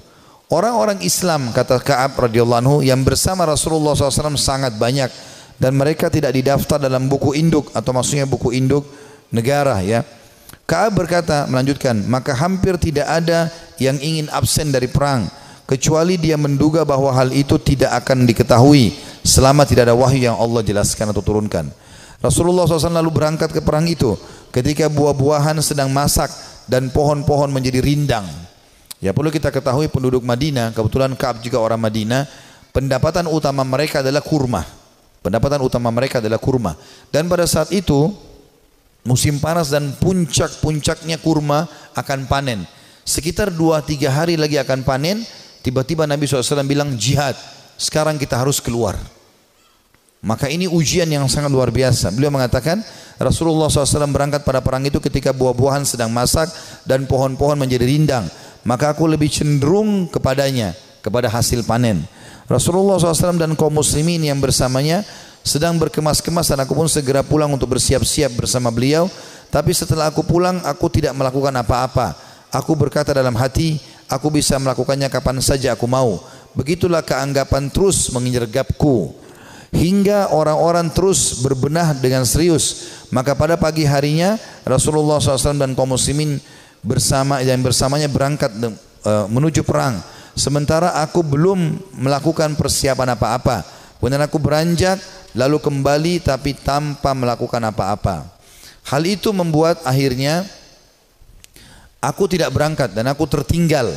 [0.49, 5.13] orang-orang Islam kata Ka'ab radhiyallahu anhu yang bersama Rasulullah SAW sangat banyak
[5.61, 8.89] dan mereka tidak didaftar dalam buku induk atau maksudnya buku induk
[9.29, 10.01] negara ya
[10.65, 15.29] Ka'ab berkata melanjutkan maka hampir tidak ada yang ingin absen dari perang
[15.69, 20.65] kecuali dia menduga bahwa hal itu tidak akan diketahui selama tidak ada wahyu yang Allah
[20.65, 21.69] jelaskan atau turunkan
[22.21, 24.13] Rasulullah SAW lalu berangkat ke perang itu
[24.53, 26.29] ketika buah-buahan sedang masak
[26.69, 28.29] dan pohon-pohon menjadi rindang.
[29.01, 32.29] Ya perlu kita ketahui penduduk Madinah, kebetulan Kaab juga orang Madinah,
[32.77, 34.61] pendapatan utama mereka adalah kurma.
[35.25, 36.77] Pendapatan utama mereka adalah kurma.
[37.09, 38.13] Dan pada saat itu
[39.05, 41.65] musim panas dan puncak-puncaknya kurma
[41.97, 42.69] akan panen.
[43.05, 45.25] Sekitar 2-3 hari lagi akan panen,
[45.65, 47.37] tiba-tiba Nabi SAW bilang jihad.
[47.81, 49.01] Sekarang kita harus keluar.
[50.21, 52.13] Maka ini ujian yang sangat luar biasa.
[52.13, 52.85] Beliau mengatakan
[53.17, 56.53] Rasulullah SAW berangkat pada perang itu ketika buah-buahan sedang masak
[56.85, 58.29] dan pohon-pohon menjadi rindang.
[58.61, 62.05] Maka aku lebih cenderung kepadanya, kepada hasil panen.
[62.45, 65.01] Rasulullah SAW dan kaum muslimin yang bersamanya
[65.41, 69.09] sedang berkemas-kemas dan aku pun segera pulang untuk bersiap-siap bersama beliau.
[69.49, 72.13] Tapi setelah aku pulang, aku tidak melakukan apa-apa.
[72.53, 76.21] Aku berkata dalam hati, aku bisa melakukannya kapan saja aku mau.
[76.53, 79.17] Begitulah keanggapan terus menginjergapku
[79.71, 82.91] hingga orang-orang terus berbenah dengan serius.
[83.11, 86.39] Maka pada pagi harinya Rasulullah SAW dan kaum muslimin
[86.83, 88.51] bersama dan bersamanya berangkat
[89.07, 89.99] uh, menuju perang.
[90.39, 93.67] Sementara aku belum melakukan persiapan apa-apa.
[93.99, 94.97] Kemudian aku beranjak
[95.37, 98.27] lalu kembali tapi tanpa melakukan apa-apa.
[98.87, 100.47] Hal itu membuat akhirnya
[102.01, 103.93] aku tidak berangkat dan aku tertinggal.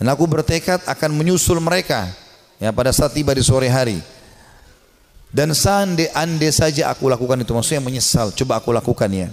[0.00, 2.10] Dan aku bertekad akan menyusul mereka
[2.58, 4.02] ya pada saat tiba di sore hari.
[5.32, 9.32] Dan sande ande saja aku lakukan itu maksudnya menyesal coba aku lakukan ya.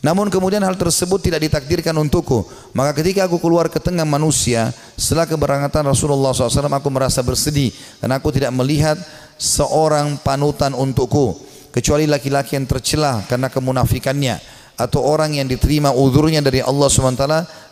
[0.00, 2.46] Namun kemudian hal tersebut tidak ditakdirkan untukku.
[2.72, 8.16] Maka ketika aku keluar ke tengah manusia setelah keberangkatan Rasulullah SAW aku merasa bersedih dan
[8.16, 8.96] aku tidak melihat
[9.36, 11.36] seorang panutan untukku
[11.74, 14.40] kecuali laki-laki yang tercelah karena kemunafikannya
[14.80, 17.24] atau orang yang diterima udurnya dari Allah SWT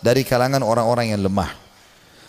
[0.04, 1.48] dari kalangan orang-orang yang lemah.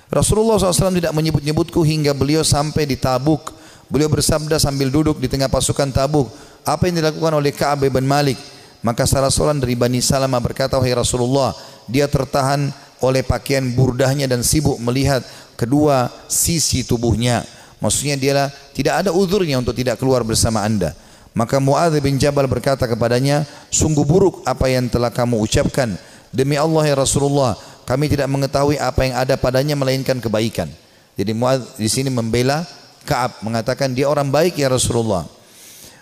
[0.08, 3.59] Rasulullah SAW tidak menyebut-nyebutku hingga beliau sampai di Tabuk
[3.90, 6.30] Beliau bersabda sambil duduk di tengah pasukan tabuk.
[6.62, 8.38] Apa yang dilakukan oleh Ka'ab bin Malik?
[8.86, 11.52] Maka salah seorang dari Bani Salamah berkata, Wahai Rasulullah,
[11.90, 12.70] dia tertahan
[13.02, 15.26] oleh pakaian burdahnya dan sibuk melihat
[15.58, 17.44] kedua sisi tubuhnya.
[17.82, 20.94] Maksudnya dia tidak ada uzurnya untuk tidak keluar bersama anda.
[21.34, 25.98] Maka Muadz bin Jabal berkata kepadanya, sungguh buruk apa yang telah kamu ucapkan.
[26.30, 27.58] Demi Allah ya Rasulullah,
[27.90, 30.70] kami tidak mengetahui apa yang ada padanya melainkan kebaikan.
[31.18, 32.68] Jadi Muadz di sini membela
[33.08, 35.28] Kaab mengatakan dia orang baik ya Rasulullah.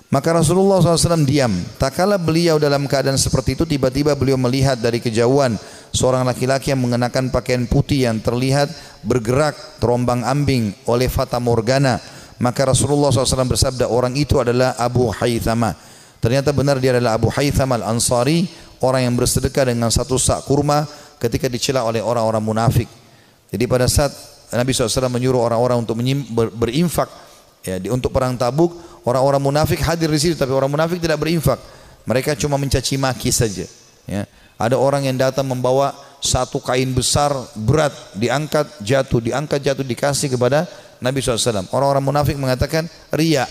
[0.07, 1.51] Maka Rasulullah SAW diam.
[1.75, 5.59] Tak kala beliau dalam keadaan seperti itu tiba-tiba beliau melihat dari kejauhan
[5.91, 8.71] seorang laki-laki yang mengenakan pakaian putih yang terlihat
[9.03, 11.99] bergerak terombang ambing oleh fata morgana
[12.37, 15.73] maka Rasulullah SAW bersabda orang itu adalah Abu Haythama
[16.21, 18.45] ternyata benar dia adalah Abu Haythama al-Ansari
[18.83, 20.85] orang yang bersedekah dengan satu sak kurma
[21.17, 22.89] ketika dicela oleh orang-orang munafik
[23.49, 24.11] jadi pada saat
[24.53, 25.99] Nabi SAW menyuruh orang-orang untuk
[26.55, 27.11] berinfak
[27.67, 31.59] ya, untuk perang tabuk orang-orang munafik hadir di situ tapi orang munafik tidak berinfak
[32.07, 33.67] mereka cuma mencaci maki saja
[34.07, 34.23] ya.
[34.57, 40.65] Ada orang yang datang membawa satu kain besar berat diangkat jatuh diangkat jatuh dikasih kepada
[40.97, 41.69] Nabi SAW.
[41.69, 43.45] Orang-orang munafik mengatakan ria.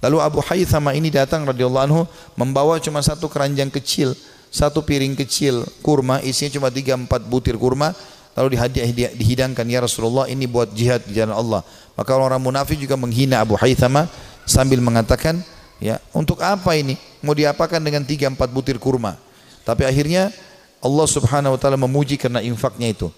[0.00, 2.02] Lalu Abu Haythama ini datang radhiyallahu anhu
[2.34, 4.16] membawa cuma satu keranjang kecil,
[4.50, 7.94] satu piring kecil kurma isinya cuma tiga empat butir kurma.
[8.32, 11.60] Lalu dihadiah, dihidangkan ya Rasulullah ini buat jihad di jalan Allah.
[11.92, 14.08] Maka orang, -orang munafik juga menghina Abu Haythama
[14.48, 15.44] sambil mengatakan
[15.76, 16.96] ya untuk apa ini?
[17.20, 19.20] Mau diapakan dengan tiga empat butir kurma?
[19.62, 20.32] Tapi akhirnya
[20.82, 23.08] Allah subhanahu wa ta'ala memuji karena infaknya itu.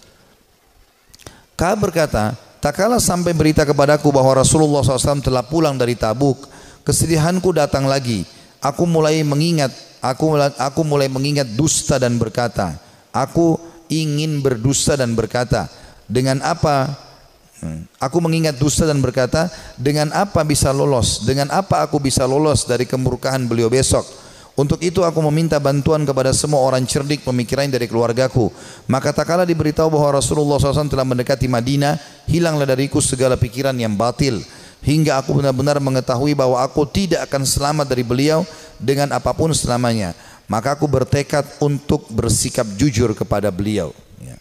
[1.57, 6.45] Ka'ab berkata, tak kalah sampai berita kepadaku bahwa Rasulullah SAW telah pulang dari Tabuk,
[6.85, 8.27] kesedihanku datang lagi.
[8.61, 12.77] Aku mulai mengingat, aku aku mulai mengingat dusta dan berkata,
[13.15, 13.57] aku
[13.93, 15.68] ingin berdusta dan berkata,
[16.05, 16.93] dengan apa
[17.64, 19.49] hmm, Aku mengingat dusta dan berkata,
[19.80, 21.24] dengan apa bisa lolos?
[21.24, 24.05] Dengan apa aku bisa lolos dari kemurkaan beliau besok?
[24.55, 28.55] Untuk itu aku meminta bantuan kepada semua orang cerdik pemikiran dari keluargaku.
[28.87, 31.99] Maka tak kala diberitahu bahwa Rasulullah SAW telah mendekati Madinah,
[32.30, 34.39] hilanglah dariku segala pikiran yang batil.
[34.85, 38.47] Hingga aku benar-benar mengetahui bahwa aku tidak akan selamat dari beliau
[38.78, 40.14] dengan apa pun selamanya.
[40.45, 43.97] Maka aku bertekad untuk bersikap jujur kepada beliau.
[44.20, 44.36] Ya.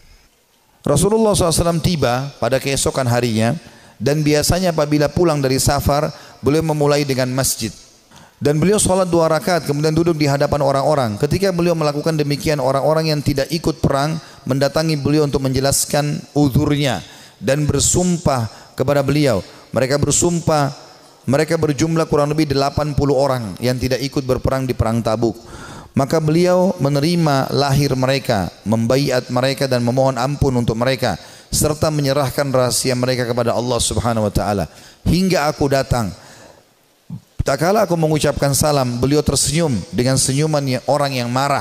[0.84, 3.56] Rasulullah SAW tiba pada keesokan harinya
[3.96, 6.12] dan biasanya apabila pulang dari safar
[6.44, 7.72] beliau memulai dengan masjid.
[8.36, 11.16] Dan beliau sholat dua rakaat kemudian duduk di hadapan orang-orang.
[11.16, 17.00] Ketika beliau melakukan demikian orang-orang yang tidak ikut perang mendatangi beliau untuk menjelaskan uzurnya
[17.40, 19.40] dan bersumpah kepada beliau.
[19.72, 20.76] Mereka bersumpah
[21.24, 25.32] mereka berjumlah kurang lebih 80 orang yang tidak ikut berperang di perang Tabuk.
[25.94, 31.14] Maka beliau menerima lahir mereka, membaiat mereka dan memohon ampun untuk mereka
[31.54, 34.66] serta menyerahkan rahasia mereka kepada Allah Subhanahu wa taala.
[35.06, 36.10] Hingga aku datang
[37.44, 41.60] Tak kala aku mengucapkan salam, beliau tersenyum dengan senyuman orang yang marah.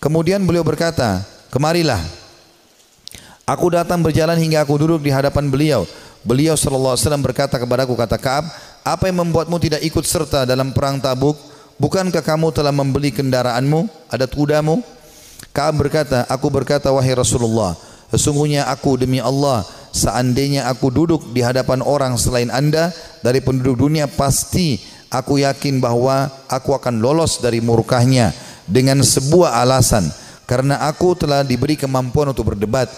[0.00, 2.00] Kemudian beliau berkata, kemarilah.
[3.44, 5.84] Aku datang berjalan hingga aku duduk di hadapan beliau.
[6.24, 8.48] Beliau sallallahu alaihi wasallam berkata kepadaku kata Ka'ab,
[8.80, 11.36] apa yang membuatmu tidak ikut serta dalam perang Tabuk?
[11.78, 14.82] Bukankah kamu telah membeli kendaraanmu, ada kudamu?
[15.54, 17.78] Ka'ab berkata, aku berkata wahai Rasulullah,
[18.10, 19.62] sesungguhnya aku demi Allah
[19.92, 22.92] seandainya aku duduk di hadapan orang selain anda
[23.24, 28.32] dari penduduk dunia pasti aku yakin bahwa aku akan lolos dari murkahnya
[28.68, 30.04] dengan sebuah alasan
[30.44, 32.88] karena aku telah diberi kemampuan untuk berdebat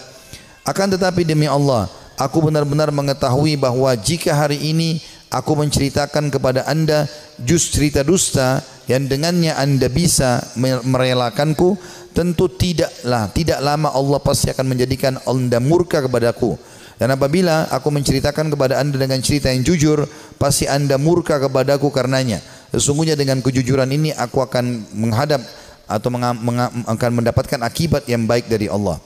[0.67, 1.87] akan tetapi demi Allah
[2.19, 4.99] aku benar-benar mengetahui bahwa jika hari ini
[5.31, 7.07] aku menceritakan kepada anda
[7.45, 10.41] jus cerita dusta yang dengannya anda bisa
[10.85, 11.77] merelakanku
[12.11, 16.59] tentu tidaklah tidak lama Allah pasti akan menjadikan anda murka kepadaku
[17.01, 20.05] dan apabila aku menceritakan kepada anda dengan cerita yang jujur,
[20.37, 22.37] pasti anda murka kepadaku karenanya.
[22.69, 25.41] Sesungguhnya dengan kejujuran ini aku akan menghadap
[25.89, 29.01] atau akan mendapatkan akibat yang baik dari Allah.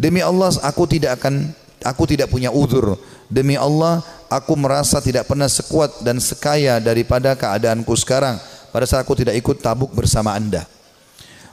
[0.00, 1.52] Demi Allah aku tidak akan
[1.84, 2.96] aku tidak punya uzur.
[3.34, 3.98] Demi Allah
[4.30, 8.38] aku merasa tidak pernah sekuat dan sekaya daripada keadaanku sekarang
[8.70, 10.62] pada saat aku tidak ikut tabuk bersama anda.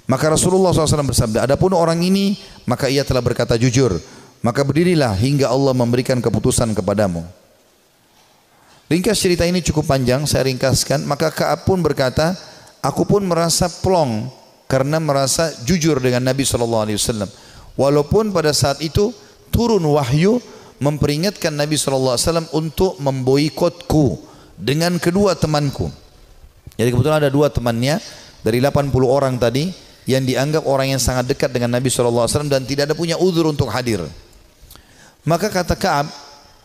[0.05, 2.37] Maka Rasulullah SAW bersabda, adapun orang ini
[2.69, 3.97] maka ia telah berkata jujur.
[4.45, 7.25] Maka berdirilah hingga Allah memberikan keputusan kepadamu.
[8.89, 11.05] Ringkas cerita ini cukup panjang, saya ringkaskan.
[11.05, 12.33] Maka Kaab pun berkata,
[12.81, 14.29] aku pun merasa plong
[14.69, 17.29] karena merasa jujur dengan Nabi Wasallam.
[17.77, 19.13] Walaupun pada saat itu
[19.53, 20.41] turun wahyu
[20.81, 24.17] memperingatkan Nabi Wasallam untuk memboikotku
[24.57, 25.93] dengan kedua temanku.
[26.75, 28.01] Jadi kebetulan ada dua temannya
[28.41, 29.69] dari 80 orang tadi
[30.09, 33.69] yang dianggap orang yang sangat dekat dengan Nabi Wasallam dan tidak ada punya uzur untuk
[33.69, 34.01] hadir.
[35.21, 36.09] Maka kata Kaab,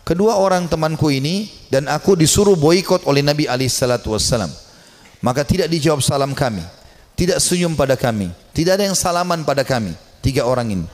[0.00, 4.48] kedua orang temanku ini dan aku disuruh boikot oleh Nabi wasallam.
[5.20, 6.64] Maka tidak dijawab salam kami,
[7.12, 9.92] tidak senyum pada kami, tidak ada yang salaman pada kami.
[10.24, 10.86] Tiga orang ini.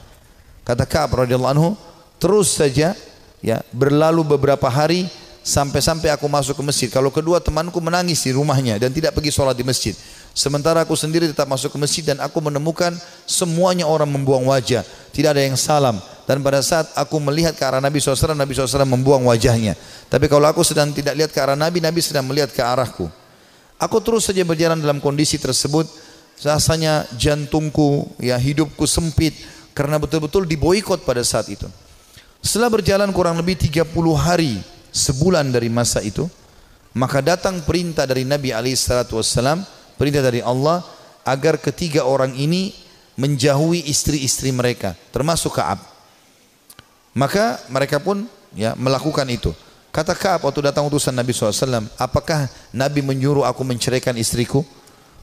[0.66, 1.70] Kata Kaab radhiyallahu anhu,
[2.18, 2.98] terus saja
[3.42, 5.10] ya berlalu beberapa hari
[5.42, 6.88] sampai-sampai aku masuk ke masjid.
[6.88, 9.92] Kalau kedua temanku menangis di rumahnya dan tidak pergi sholat di masjid.
[10.32, 12.96] Sementara aku sendiri tetap masuk ke masjid dan aku menemukan
[13.28, 14.80] semuanya orang membuang wajah.
[15.12, 16.00] Tidak ada yang salam.
[16.24, 19.76] Dan pada saat aku melihat ke arah Nabi SAW, Nabi SAW membuang wajahnya.
[20.08, 23.10] Tapi kalau aku sedang tidak lihat ke arah Nabi, Nabi sedang melihat ke arahku.
[23.76, 25.90] Aku terus saja berjalan dalam kondisi tersebut
[26.40, 29.34] rasanya jantungku, ya hidupku sempit
[29.74, 31.66] karena betul-betul diboikot pada saat itu.
[32.42, 33.86] Setelah berjalan kurang lebih 30
[34.18, 34.58] hari,
[34.90, 36.26] sebulan dari masa itu,
[36.92, 39.62] maka datang perintah dari Nabi alaihi salatu wassalam,
[39.94, 40.82] perintah dari Allah
[41.22, 42.74] agar ketiga orang ini
[43.14, 45.78] menjauhi istri-istri mereka, termasuk Ka'ab.
[47.14, 48.26] Maka mereka pun
[48.58, 49.54] ya melakukan itu.
[49.94, 54.66] Kata Ka'ab waktu datang utusan Nabi SAW, apakah Nabi menyuruh aku menceraikan istriku?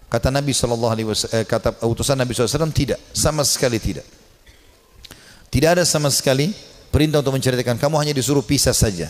[0.10, 4.02] Kata Nabi Wasallam, eh, kata utusan Nabi SAW tidak, sama sekali tidak.
[5.54, 6.50] Tidak ada sama sekali
[6.90, 7.78] perintah untuk menceritakan.
[7.78, 9.10] Kamu hanya disuruh pisah saja.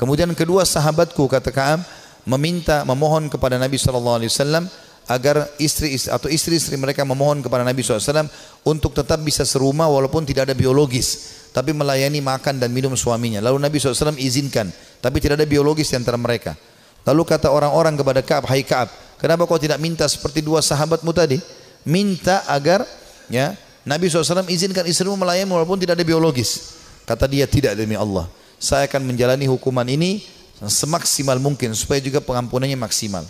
[0.00, 1.80] Kemudian kedua sahabatku kata Kaam
[2.26, 4.64] meminta memohon kepada Nabi Shallallahu Alaihi Wasallam
[5.06, 8.26] agar istri atau istri-istri mereka memohon kepada Nabi SAW
[8.66, 13.62] untuk tetap bisa serumah walaupun tidak ada biologis tapi melayani makan dan minum suaminya lalu
[13.62, 14.66] Nabi SAW izinkan
[14.98, 16.58] tapi tidak ada biologis di antara mereka
[17.06, 18.90] lalu kata orang-orang kepada Kaab hai Kaab
[19.22, 21.38] kenapa kau tidak minta seperti dua sahabatmu tadi
[21.86, 22.82] minta agar
[23.30, 23.54] ya
[23.86, 26.74] Nabi SAW izinkan istrimu melayani walaupun tidak ada biologis.
[27.06, 28.26] Kata dia tidak demi Allah.
[28.58, 30.26] Saya akan menjalani hukuman ini
[30.58, 33.22] semaksimal mungkin supaya juga pengampunannya maksimal.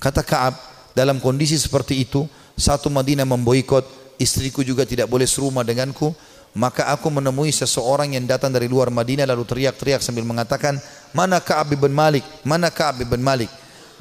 [0.00, 0.56] Kata Kaab
[0.96, 2.24] dalam kondisi seperti itu
[2.56, 3.84] satu Madinah memboikot
[4.18, 6.10] istriku juga tidak boleh serumah denganku
[6.56, 10.80] maka aku menemui seseorang yang datang dari luar Madinah lalu teriak-teriak sambil mengatakan
[11.14, 13.46] mana Ka'ab bin Malik mana Ka'ab bin Malik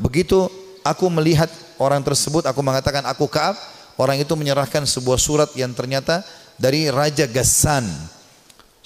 [0.02, 0.50] begitu
[0.82, 3.54] aku melihat orang tersebut aku mengatakan aku Ka'ab
[3.98, 6.22] orang itu menyerahkan sebuah surat yang ternyata
[6.58, 7.86] dari Raja Gassan.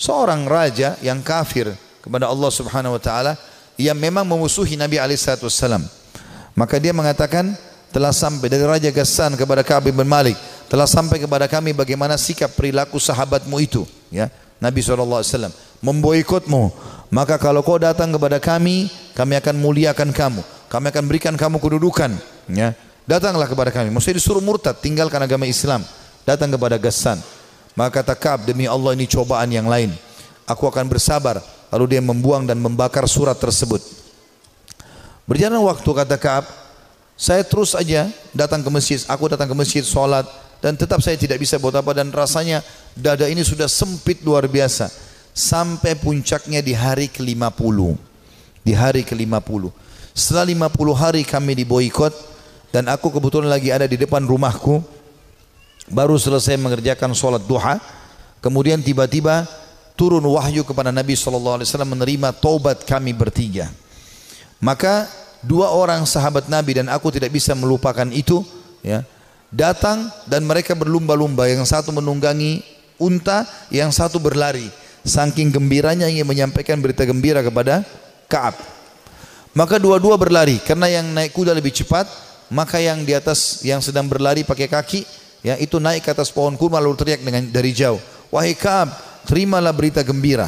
[0.01, 1.69] Seorang raja yang kafir
[2.01, 3.37] kepada Allah Subhanahu wa taala
[3.77, 5.85] yang memang memusuhi Nabi alaihi wasallam.
[6.57, 7.53] Maka dia mengatakan
[7.93, 10.35] telah sampai dari Raja Gassan kepada Ka'ab bin Malik
[10.71, 14.31] telah sampai kepada kami bagaimana sikap perilaku sahabatmu itu ya
[14.63, 15.51] Nabi SAW
[15.83, 16.71] memboikotmu
[17.11, 20.39] maka kalau kau datang kepada kami kami akan muliakan kamu
[20.71, 22.15] kami akan berikan kamu kedudukan
[22.47, 22.71] ya
[23.11, 23.89] Datanglah kepada kami.
[23.89, 25.81] Maksudnya disuruh murtad, tinggalkan agama Islam.
[26.23, 27.17] Datang kepada Gassan.
[27.73, 29.95] Maka kata Ka'ab, demi Allah ini cobaan yang lain.
[30.47, 31.39] Aku akan bersabar.
[31.71, 33.79] Lalu dia membuang dan membakar surat tersebut.
[35.23, 36.45] Berjalan waktu kata Ka'ab,
[37.15, 38.99] saya terus aja datang ke masjid.
[39.07, 40.27] Aku datang ke masjid, sholat.
[40.59, 41.95] Dan tetap saya tidak bisa buat apa.
[41.95, 42.59] Dan rasanya
[42.91, 44.91] dada ini sudah sempit luar biasa.
[45.31, 47.77] Sampai puncaknya di hari ke-50.
[48.67, 49.71] Di hari ke-50.
[50.11, 50.43] Setelah
[50.75, 52.11] 50 hari kami diboikot,
[52.71, 54.79] dan aku kebetulan lagi ada di depan rumahku
[55.91, 57.77] baru selesai mengerjakan sholat duha
[58.39, 59.45] kemudian tiba-tiba
[59.99, 63.69] turun wahyu kepada Nabi SAW menerima taubat kami bertiga.
[64.57, 65.05] Maka
[65.45, 68.41] dua orang sahabat Nabi dan aku tidak bisa melupakan itu
[68.81, 69.05] ya
[69.53, 71.45] datang dan mereka berlumba-lumba.
[71.45, 72.65] Yang satu menunggangi
[72.97, 74.69] unta yang satu berlari.
[75.01, 77.81] Saking gembiranya ingin menyampaikan berita gembira kepada
[78.29, 78.53] Kaab.
[79.51, 80.61] Maka dua-dua berlari.
[80.61, 82.05] Karena yang naik kuda lebih cepat
[82.51, 85.01] maka yang di atas yang sedang berlari pakai kaki
[85.41, 87.99] ya itu naik ke atas pohon kurma lalu teriak dengan dari jauh.
[88.31, 88.93] Wahai Kaab
[89.27, 90.47] terimalah berita gembira.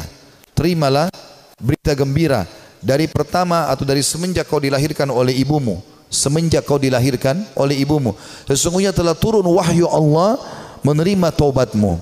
[0.54, 1.10] Terimalah
[1.58, 2.46] berita gembira
[2.78, 5.82] dari pertama atau dari semenjak kau dilahirkan oleh ibumu.
[6.08, 8.14] Semenjak kau dilahirkan oleh ibumu.
[8.46, 10.38] Sesungguhnya telah turun wahyu Allah
[10.86, 11.98] menerima taubatmu.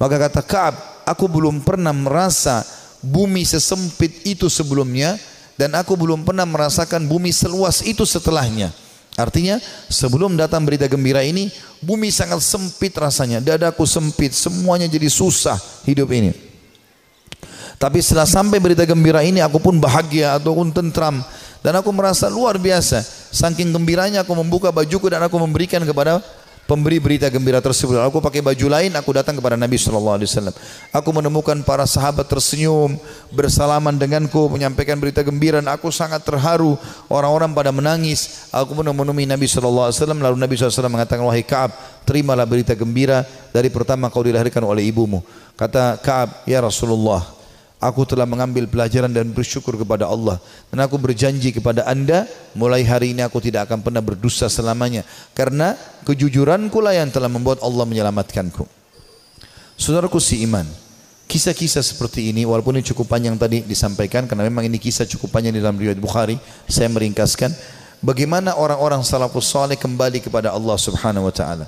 [0.00, 2.64] Maka kata Kaab aku belum pernah merasa
[3.04, 5.20] bumi sesempit itu sebelumnya
[5.60, 8.72] dan aku belum pernah merasakan bumi seluas itu setelahnya
[9.14, 11.46] Artinya sebelum datang berita gembira ini
[11.78, 15.54] bumi sangat sempit rasanya, dadaku sempit, semuanya jadi susah
[15.86, 16.34] hidup ini.
[17.78, 21.22] Tapi setelah sampai berita gembira ini aku pun bahagia ataupun tentram
[21.62, 23.02] dan aku merasa luar biasa.
[23.34, 26.22] Saking gembiranya aku membuka bajuku dan aku memberikan kepada
[26.64, 28.00] pemberi berita gembira tersebut.
[28.00, 30.54] Aku pakai baju lain, aku datang kepada Nabi Shallallahu Alaihi Wasallam.
[30.92, 32.96] Aku menemukan para sahabat tersenyum,
[33.32, 35.60] bersalaman denganku, menyampaikan berita gembira.
[35.60, 36.76] Dan aku sangat terharu.
[37.08, 38.48] Orang-orang pada menangis.
[38.50, 40.20] Aku pun menemui Nabi Shallallahu Alaihi Wasallam.
[40.24, 41.70] Lalu Nabi SAW mengatakan, wahai Kaab,
[42.08, 45.20] terimalah berita gembira dari pertama kau dilahirkan oleh ibumu.
[45.54, 47.22] Kata Kaab, ya Rasulullah,
[47.82, 50.40] Aku telah mengambil pelajaran dan bersyukur kepada Allah.
[50.72, 52.24] Dan aku berjanji kepada anda,
[52.56, 55.04] mulai hari ini aku tidak akan pernah berdosa selamanya.
[55.36, 55.76] Karena
[56.08, 58.64] kejujuranku lah yang telah membuat Allah menyelamatkanku.
[59.76, 60.64] Saudaraku si iman,
[61.28, 65.52] kisah-kisah seperti ini, walaupun ini cukup panjang tadi disampaikan, karena memang ini kisah cukup panjang
[65.52, 66.38] di dalam riwayat Bukhari,
[66.70, 67.52] saya meringkaskan.
[68.04, 71.66] Bagaimana orang-orang salafus saleh kembali kepada Allah subhanahu wa ta'ala.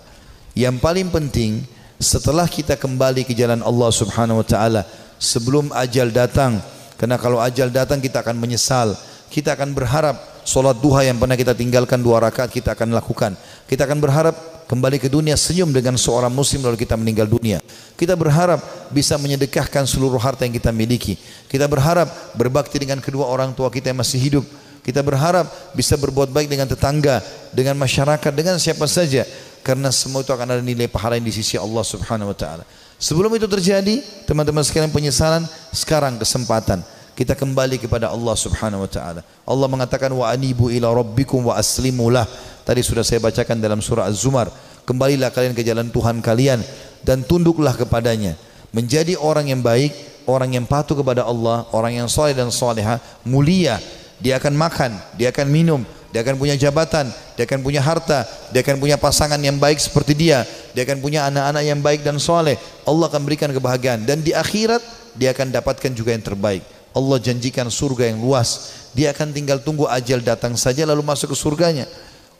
[0.56, 1.64] Yang paling penting,
[1.96, 4.84] setelah kita kembali ke jalan Allah subhanahu wa ta'ala,
[5.18, 6.60] sebelum ajal datang.
[6.96, 8.96] Karena kalau ajal datang kita akan menyesal.
[9.26, 13.34] Kita akan berharap solat duha yang pernah kita tinggalkan dua rakaat kita akan lakukan.
[13.66, 14.34] Kita akan berharap
[14.70, 17.58] kembali ke dunia senyum dengan seorang muslim lalu kita meninggal dunia.
[17.98, 18.62] Kita berharap
[18.94, 21.18] bisa menyedekahkan seluruh harta yang kita miliki.
[21.50, 22.08] Kita berharap
[22.38, 24.44] berbakti dengan kedua orang tua kita yang masih hidup.
[24.86, 27.18] Kita berharap bisa berbuat baik dengan tetangga,
[27.50, 29.26] dengan masyarakat, dengan siapa saja.
[29.66, 32.62] karena semua itu akan ada nilai pahala yang di sisi Allah Subhanahu wa taala.
[32.96, 36.80] Sebelum itu terjadi, teman-teman sekalian penyesalan, sekarang kesempatan
[37.16, 39.20] kita kembali kepada Allah Subhanahu wa taala.
[39.48, 42.28] Allah mengatakan wa anibu ila rabbikum wa aslimulah.
[42.64, 44.52] Tadi sudah saya bacakan dalam surah Az-Zumar.
[44.84, 46.60] Kembalilah kalian ke jalan Tuhan kalian
[47.00, 48.36] dan tunduklah kepadanya.
[48.68, 49.96] Menjadi orang yang baik,
[50.28, 53.80] orang yang patuh kepada Allah, orang yang soleh dan soleha, mulia.
[54.20, 55.80] Dia akan makan, dia akan minum,
[56.14, 60.14] dia akan punya jabatan, dia akan punya harta, dia akan punya pasangan yang baik seperti
[60.14, 62.56] dia, dia akan punya anak-anak yang baik dan soleh.
[62.86, 64.80] Allah akan berikan kebahagiaan dan di akhirat
[65.18, 66.62] dia akan dapatkan juga yang terbaik.
[66.96, 68.72] Allah janjikan surga yang luas.
[68.96, 71.84] Dia akan tinggal tunggu ajal datang saja lalu masuk ke surganya.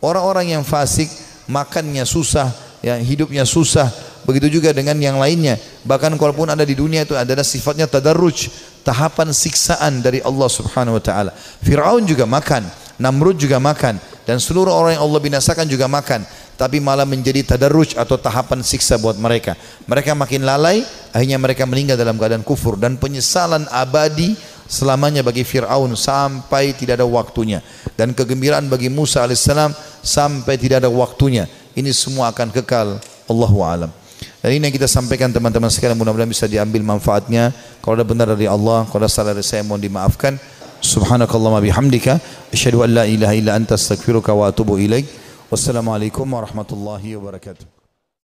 [0.00, 1.12] Orang-orang yang fasik
[1.44, 2.48] makannya susah,
[2.80, 3.92] yang hidupnya susah.
[4.24, 5.60] Begitu juga dengan yang lainnya.
[5.84, 8.48] Bahkan kalaupun ada di dunia itu adalah sifatnya tadarruj,
[8.82, 11.30] tahapan siksaan dari Allah Subhanahu wa taala.
[11.62, 16.24] Firaun juga makan, Namrud juga makan dan seluruh orang yang Allah binasakan juga makan
[16.56, 19.52] tapi malah menjadi tadarruj atau tahapan siksa buat mereka.
[19.84, 20.80] Mereka makin lalai,
[21.12, 24.32] akhirnya mereka meninggal dalam keadaan kufur dan penyesalan abadi
[24.66, 27.62] selamanya bagi Fir'aun sampai tidak ada waktunya
[27.94, 31.44] dan kegembiraan bagi Musa alaihissalam sampai tidak ada waktunya.
[31.76, 32.96] Ini semua akan kekal.
[33.28, 33.92] Allahu alam.
[34.40, 37.52] Dan ini yang kita sampaikan teman-teman sekalian mudah-mudahan bisa diambil manfaatnya.
[37.84, 40.40] Kalau ada benar dari Allah, kalau ada salah dari saya mohon dimaafkan.
[40.82, 42.18] سبحانك اللهم بحمدك
[42.52, 45.06] أشهد أن لا إله إلا أنت أستغفرك وأتوب إليك.
[45.50, 47.75] والسلام عليكم ورحمة الله وبركاته.